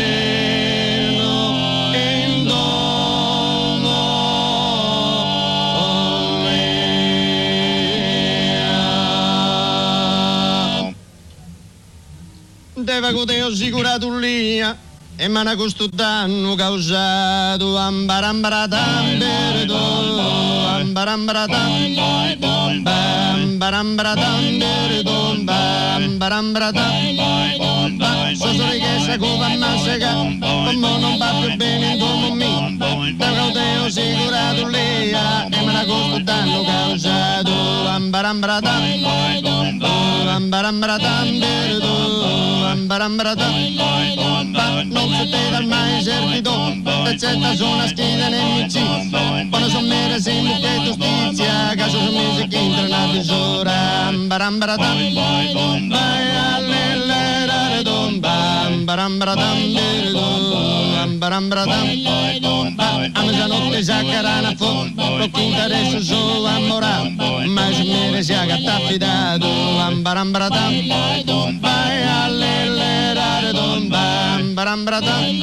che 13.13 13.25
ti 13.25 13.39
ho 13.41 13.53
sicurato 13.53 14.17
lì 14.17 14.59
e 14.59 14.75
mi 15.27 15.37
hanno 15.37 15.55
costato 15.55 15.89
danno 15.93 16.55
causato 16.55 17.77
ambarambaratamberdo 17.77 19.77
ambarambaratamberdo 20.67 22.47
ambarambaratamberdo 22.47 25.35
ambarambaratamberdo 25.95 28.35
sono 28.35 28.67
le 28.67 28.79
chiese 28.79 29.17
che 29.17 29.37
vanno 29.37 29.65
a 29.65 29.77
segare 29.79 30.37
come 30.39 30.73
non 30.73 31.17
va 31.17 31.33
più 31.41 31.55
bene 31.57 31.97
un 32.01 32.37
mi. 32.37 33.15
da 33.17 33.27
che 33.27 33.51
ti 33.51 33.59
ho 33.77 33.89
sicurato 33.89 34.67
lì 34.67 35.09
e 35.09 35.17
mi 35.49 35.57
hanno 35.57 35.85
costato 35.85 36.19
danno 36.23 36.63
causato 36.63 37.51
ambarambaratamberdo 37.87 39.49
ambarambaratamberdo 40.29 42.20
barambarata 42.91 43.47
Non 44.83 45.07
sapeva 45.15 45.61
mai 45.61 46.03
servito 46.03 46.51
Eccetta 47.07 47.55
sono 47.55 47.87
schiena 47.87 48.27
nemici 48.27 48.83
Quando 49.49 49.69
sono 49.69 49.87
mera 49.87 50.19
si 50.19 50.41
mucche 50.41 50.81
giustizia 50.83 51.73
Caso 51.77 51.97
sono 51.97 52.09
su 52.09 52.11
musica 52.11 52.57
entra 52.57 52.81
una 52.81 53.07
tesora 53.13 54.11
Barambarata 54.27 54.93
Vai 54.93 55.55
all'ellera 56.51 57.81
don 57.81 58.19
Barambaradam 58.19 59.57
Barambaradam 61.17 61.17
Barambaradam 61.17 62.75
A 63.13 63.23
mezzanotte 63.23 63.77
si 63.77 63.83
saccarana 63.83 64.53
fu 64.57 64.91
Procunta 64.93 65.63
adesso 65.63 66.03
solo 66.03 66.45
ammorato 66.45 67.39
Ma 67.45 67.71
su 67.71 67.83
mera 67.83 68.21
si 68.21 68.33
agatta 68.33 68.75
affidato 68.75 69.47
Barambaradam 70.01 70.87
Vai 71.61 72.03
all'ellera 72.03 72.40
baram 74.55 74.85
bratan, 74.85 75.39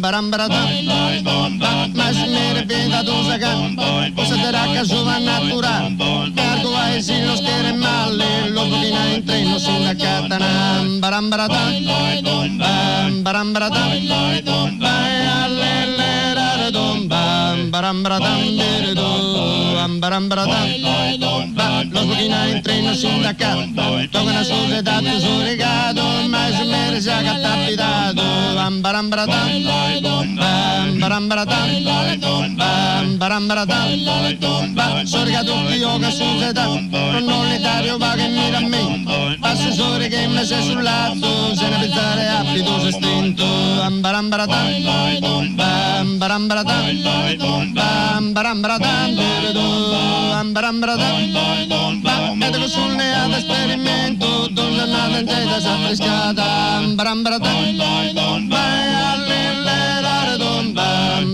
baram 0.00 0.30
bratan, 0.30 0.68
mas 1.94 2.16
mer 2.16 2.64
vida 2.66 3.02
do 3.02 3.24
zagam 3.24 3.76
se 4.26 4.36
terá 4.38 4.64
que 4.68 4.78
ayuda 4.78 5.20
natural, 5.20 5.92
cargo 6.34 6.76
a 6.76 6.86
decir 6.90 7.24
nos 7.26 7.40
quieren 7.40 7.78
mal, 7.78 8.16
los 8.16 8.70
domina 8.70 9.14
entre 9.14 9.40
y 9.40 9.44
nos 9.44 9.66
una 9.66 9.94
catana 9.96 10.84
baram 11.00 11.30
bratan, 11.30 11.84
baram 13.24 13.52
bratan, 13.52 14.12
baram 17.70 18.02
bratan, 18.02 18.50
baram 18.50 18.68
bratan, 19.88 20.00
baram 20.00 20.28
bratan, 20.28 21.23
Los 21.92 22.06
Boquina 22.06 22.50
en 22.50 22.62
tren 22.62 22.84
no 22.84 22.94
sindicato, 22.94 23.62
toca 24.10 24.32
na 24.32 24.44
sociedad 24.44 25.02
desobrigado, 25.02 26.02
mas 26.28 26.60
o 26.60 26.64
mer 26.64 27.00
já 27.00 27.22
catapidado. 27.22 28.22
Bam, 28.54 28.80
baram, 28.80 29.10
baratam, 29.10 29.48
bam, 30.36 30.98
baram, 31.00 31.28
baratam, 31.28 31.68
bam, 32.56 33.18
baram, 33.18 33.46
baratam, 33.46 34.74
bam, 34.74 35.06
sorga 35.06 35.44
tutti 35.44 35.74
yoga 35.74 36.10
società, 36.10 36.64
con 36.64 37.24
l'unitario 37.28 37.98
va 37.98 38.14
che 38.14 38.28
mira 38.28 38.58
a 38.58 38.60
me, 38.60 39.04
assessore 39.40 40.08
che 40.08 40.26
mi 40.26 40.44
sei 40.44 40.62
sul 40.62 40.82
lato, 40.82 41.54
se 41.54 41.68
ne 41.68 41.78
pensare 41.78 42.28
abito 42.28 42.80
se 42.80 42.92
stinto. 42.92 43.44
Bam, 43.44 44.00
baram, 44.00 44.28
baratam, 44.30 44.82
bam, 45.56 46.18
baram, 46.18 46.46
baratam, 46.48 47.02
bam, 47.02 47.12
baram, 47.12 47.12
baratam, 47.12 47.72
bam, 47.74 48.32
baram, 48.32 48.60
baratam, 48.62 49.14
bam, 49.14 50.52
baram, 50.52 50.80
baratam, 50.80 51.73
Pedro 52.02 52.68
soleada, 52.68 53.38
esperimento, 53.38 54.48
donna 54.48 54.86
la 54.86 55.08
vendetta 55.08 55.58
es 55.58 55.66
afrescada. 55.66 56.82
Brambradán, 56.96 57.78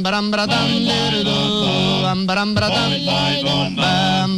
brambradán, 0.03 0.87
brambradán, 2.27 2.91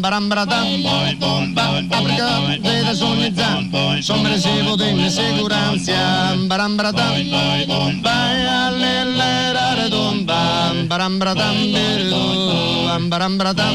brambradán, 0.00 0.82
brambradán, 0.82 1.88
Africa, 1.92 2.40
vede 2.62 2.94
sognizza, 2.94 3.60
sommersevo 4.00 4.76
di 4.76 4.88
inseguranza. 4.90 6.34
Brambradán, 6.46 7.30
vai 8.02 8.46
all'era, 8.46 9.86
brambradán, 9.88 10.88
brambradán, 10.88 11.72
bam 12.92 13.08
bam 13.08 13.38
baratam 13.38 13.74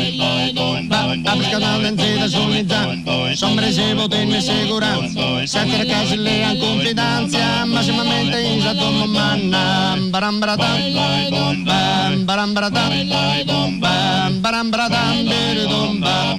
Aplicando 1.26 1.88
en 1.89 1.95
bam 1.95 3.03
bam 3.05 3.36
Sombre 3.36 3.72
se 3.72 3.95
potenne 3.95 4.41
bam 4.41 5.45
bam 5.45 5.78
ragazzi 5.82 6.18
le 6.18 6.36
bam 6.43 6.53
confidenza 6.61 7.65
Massimamente 7.65 8.39
in 8.41 8.61
sato 8.61 8.91
mamma 8.91 9.97
Baram 10.13 10.39
baratam 10.39 10.78
Baram 12.26 12.53
baratam 12.53 12.91
Baram 13.22 13.61
baratam 13.61 14.41
Baram 14.41 14.72
baratam 14.72 16.38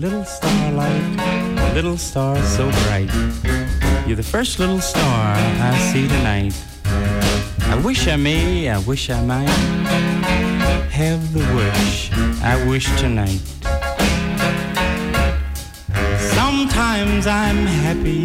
Little 0.00 0.24
starlight, 0.24 1.74
little 1.74 1.98
star 1.98 2.34
so 2.42 2.70
bright. 2.70 3.10
You're 4.06 4.16
the 4.16 4.22
first 4.22 4.58
little 4.58 4.80
star 4.80 5.34
I 5.36 5.78
see 5.92 6.08
tonight. 6.08 6.58
I 7.68 7.78
wish 7.84 8.08
I 8.08 8.16
may, 8.16 8.70
I 8.70 8.78
wish 8.78 9.10
I 9.10 9.22
might 9.22 9.50
have 10.90 11.20
the 11.34 11.40
wish 11.54 12.10
I 12.42 12.66
wish 12.66 12.86
tonight. 12.98 13.42
Sometimes 16.32 17.26
I'm 17.26 17.66
happy, 17.66 18.24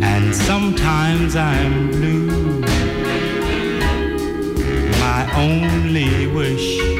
and 0.00 0.32
sometimes 0.32 1.34
I'm 1.34 1.90
blue. 1.90 2.60
My 5.00 5.28
only 5.34 6.28
wish 6.28 6.99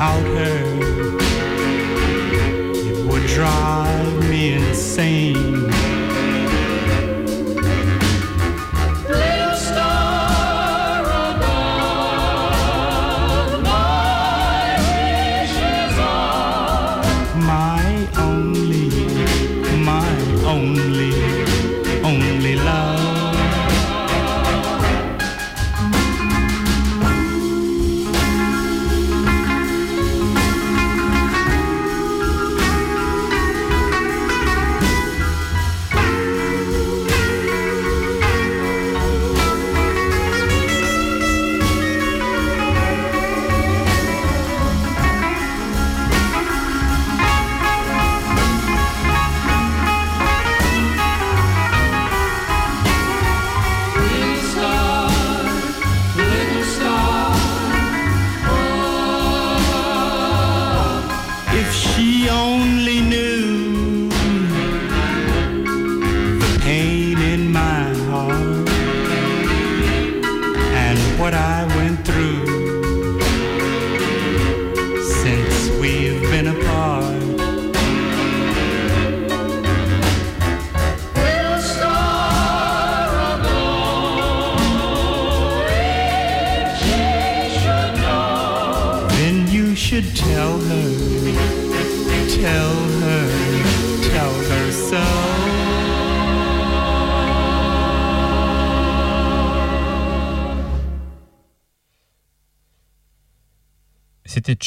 without 0.00 0.24
her, 0.28 0.79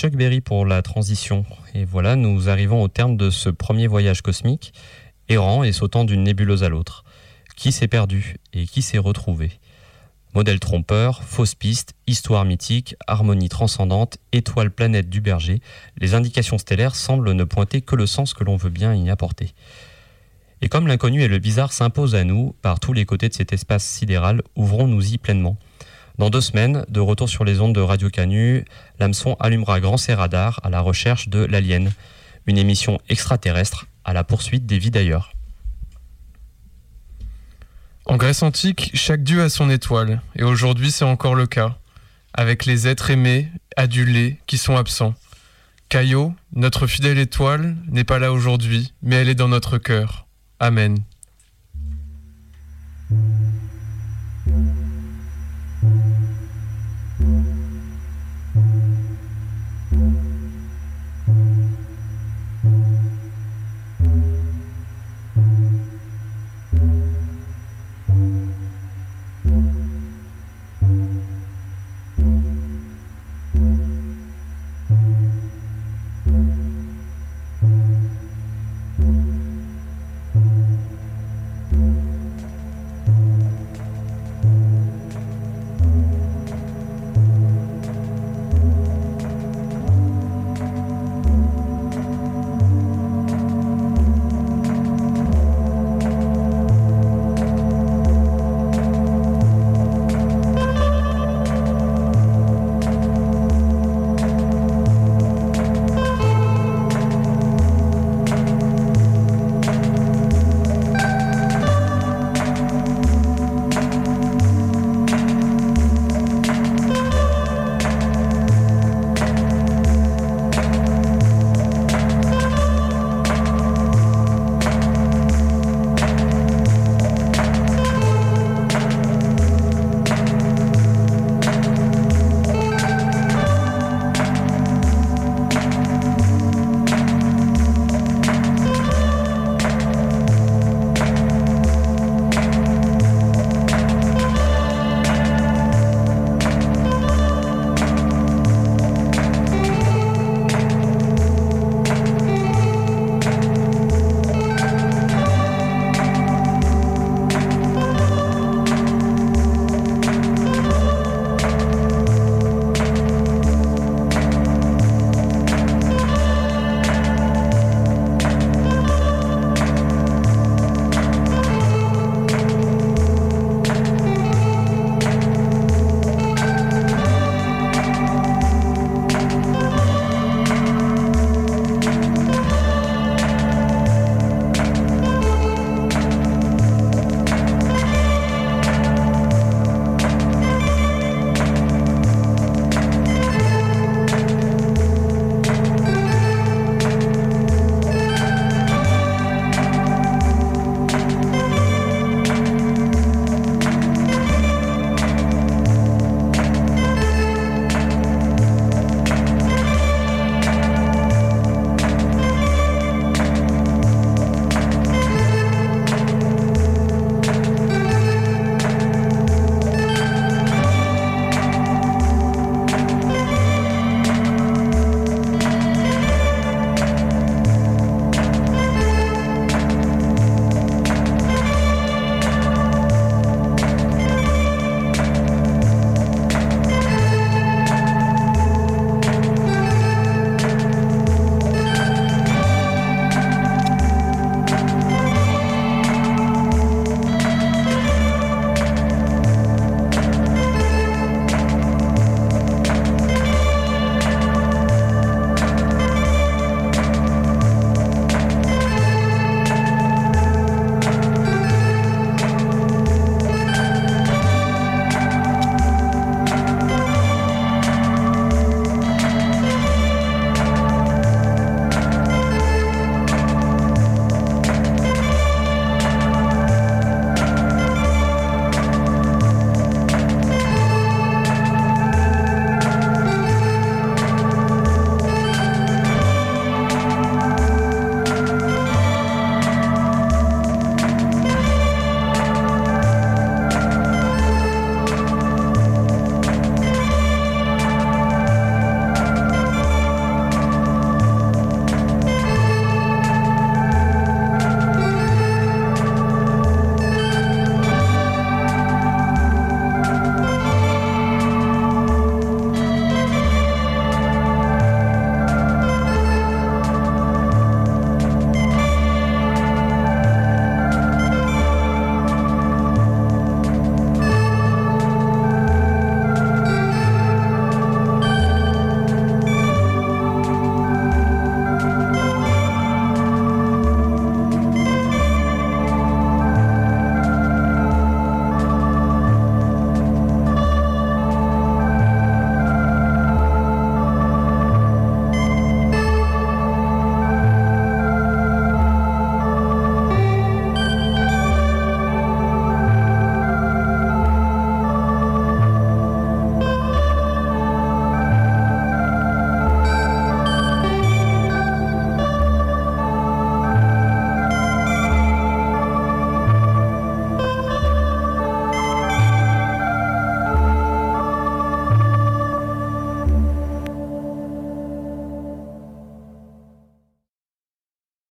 Chuck 0.03 0.17
Berry 0.17 0.41
pour 0.41 0.65
la 0.65 0.81
transition. 0.81 1.45
Et 1.73 1.85
voilà, 1.85 2.17
nous 2.17 2.49
arrivons 2.49 2.83
au 2.83 2.89
terme 2.89 3.15
de 3.15 3.29
ce 3.29 3.47
premier 3.47 3.87
voyage 3.87 4.21
cosmique, 4.21 4.73
errant 5.29 5.63
et 5.63 5.71
sautant 5.71 6.03
d'une 6.03 6.23
nébuleuse 6.23 6.65
à 6.65 6.67
l'autre. 6.67 7.05
Qui 7.55 7.71
s'est 7.71 7.87
perdu 7.87 8.35
et 8.51 8.67
qui 8.67 8.81
s'est 8.81 8.97
retrouvé? 8.97 9.53
Modèle 10.35 10.59
trompeur, 10.59 11.23
fausse 11.23 11.55
piste, 11.55 11.93
histoire 12.05 12.43
mythique, 12.43 12.97
harmonie 13.07 13.47
transcendante, 13.47 14.17
étoile 14.33 14.71
planète 14.71 15.09
du 15.09 15.21
berger, 15.21 15.61
les 15.97 16.15
indications 16.15 16.57
stellaires 16.57 16.95
semblent 16.95 17.31
ne 17.31 17.45
pointer 17.45 17.79
que 17.79 17.95
le 17.95 18.05
sens 18.05 18.33
que 18.33 18.43
l'on 18.43 18.57
veut 18.57 18.69
bien 18.69 18.93
y 18.93 19.09
apporter. 19.09 19.53
Et 20.61 20.67
comme 20.67 20.87
l'inconnu 20.87 21.21
et 21.21 21.29
le 21.29 21.39
bizarre 21.39 21.71
s'imposent 21.71 22.15
à 22.15 22.25
nous, 22.25 22.53
par 22.61 22.81
tous 22.81 22.91
les 22.91 23.05
côtés 23.05 23.29
de 23.29 23.33
cet 23.33 23.53
espace 23.53 23.85
sidéral, 23.85 24.41
ouvrons-nous-y 24.57 25.17
pleinement. 25.17 25.55
Dans 26.19 26.29
deux 26.29 26.41
semaines, 26.41 26.85
de 26.89 26.99
retour 26.99 27.27
sur 27.27 27.43
les 27.43 27.59
ondes 27.59 27.73
de 27.73 27.81
Radio 27.81 28.09
Canu, 28.09 28.65
l'hameçon 28.99 29.35
allumera 29.39 29.79
grand 29.79 29.97
ses 29.97 30.13
radars 30.13 30.59
à 30.63 30.69
la 30.69 30.79
recherche 30.79 31.27
de 31.27 31.39
l'alien, 31.39 31.91
une 32.45 32.57
émission 32.57 32.99
extraterrestre 33.09 33.87
à 34.05 34.13
la 34.13 34.23
poursuite 34.23 34.65
des 34.65 34.77
vies 34.77 34.91
d'ailleurs. 34.91 35.33
En 38.05 38.17
Grèce 38.17 38.43
antique, 38.43 38.91
chaque 38.93 39.23
dieu 39.23 39.41
a 39.41 39.49
son 39.49 39.69
étoile, 39.69 40.21
et 40.35 40.43
aujourd'hui 40.43 40.91
c'est 40.91 41.05
encore 41.05 41.35
le 41.35 41.47
cas, 41.47 41.77
avec 42.33 42.65
les 42.65 42.87
êtres 42.87 43.09
aimés, 43.09 43.49
adulés, 43.75 44.37
qui 44.45 44.57
sont 44.57 44.75
absents. 44.75 45.15
Caillot, 45.89 46.33
notre 46.53 46.85
fidèle 46.85 47.17
étoile, 47.17 47.75
n'est 47.87 48.03
pas 48.03 48.19
là 48.19 48.33
aujourd'hui, 48.33 48.93
mais 49.01 49.15
elle 49.15 49.29
est 49.29 49.35
dans 49.35 49.47
notre 49.47 49.77
cœur. 49.77 50.27
Amen. 50.59 50.99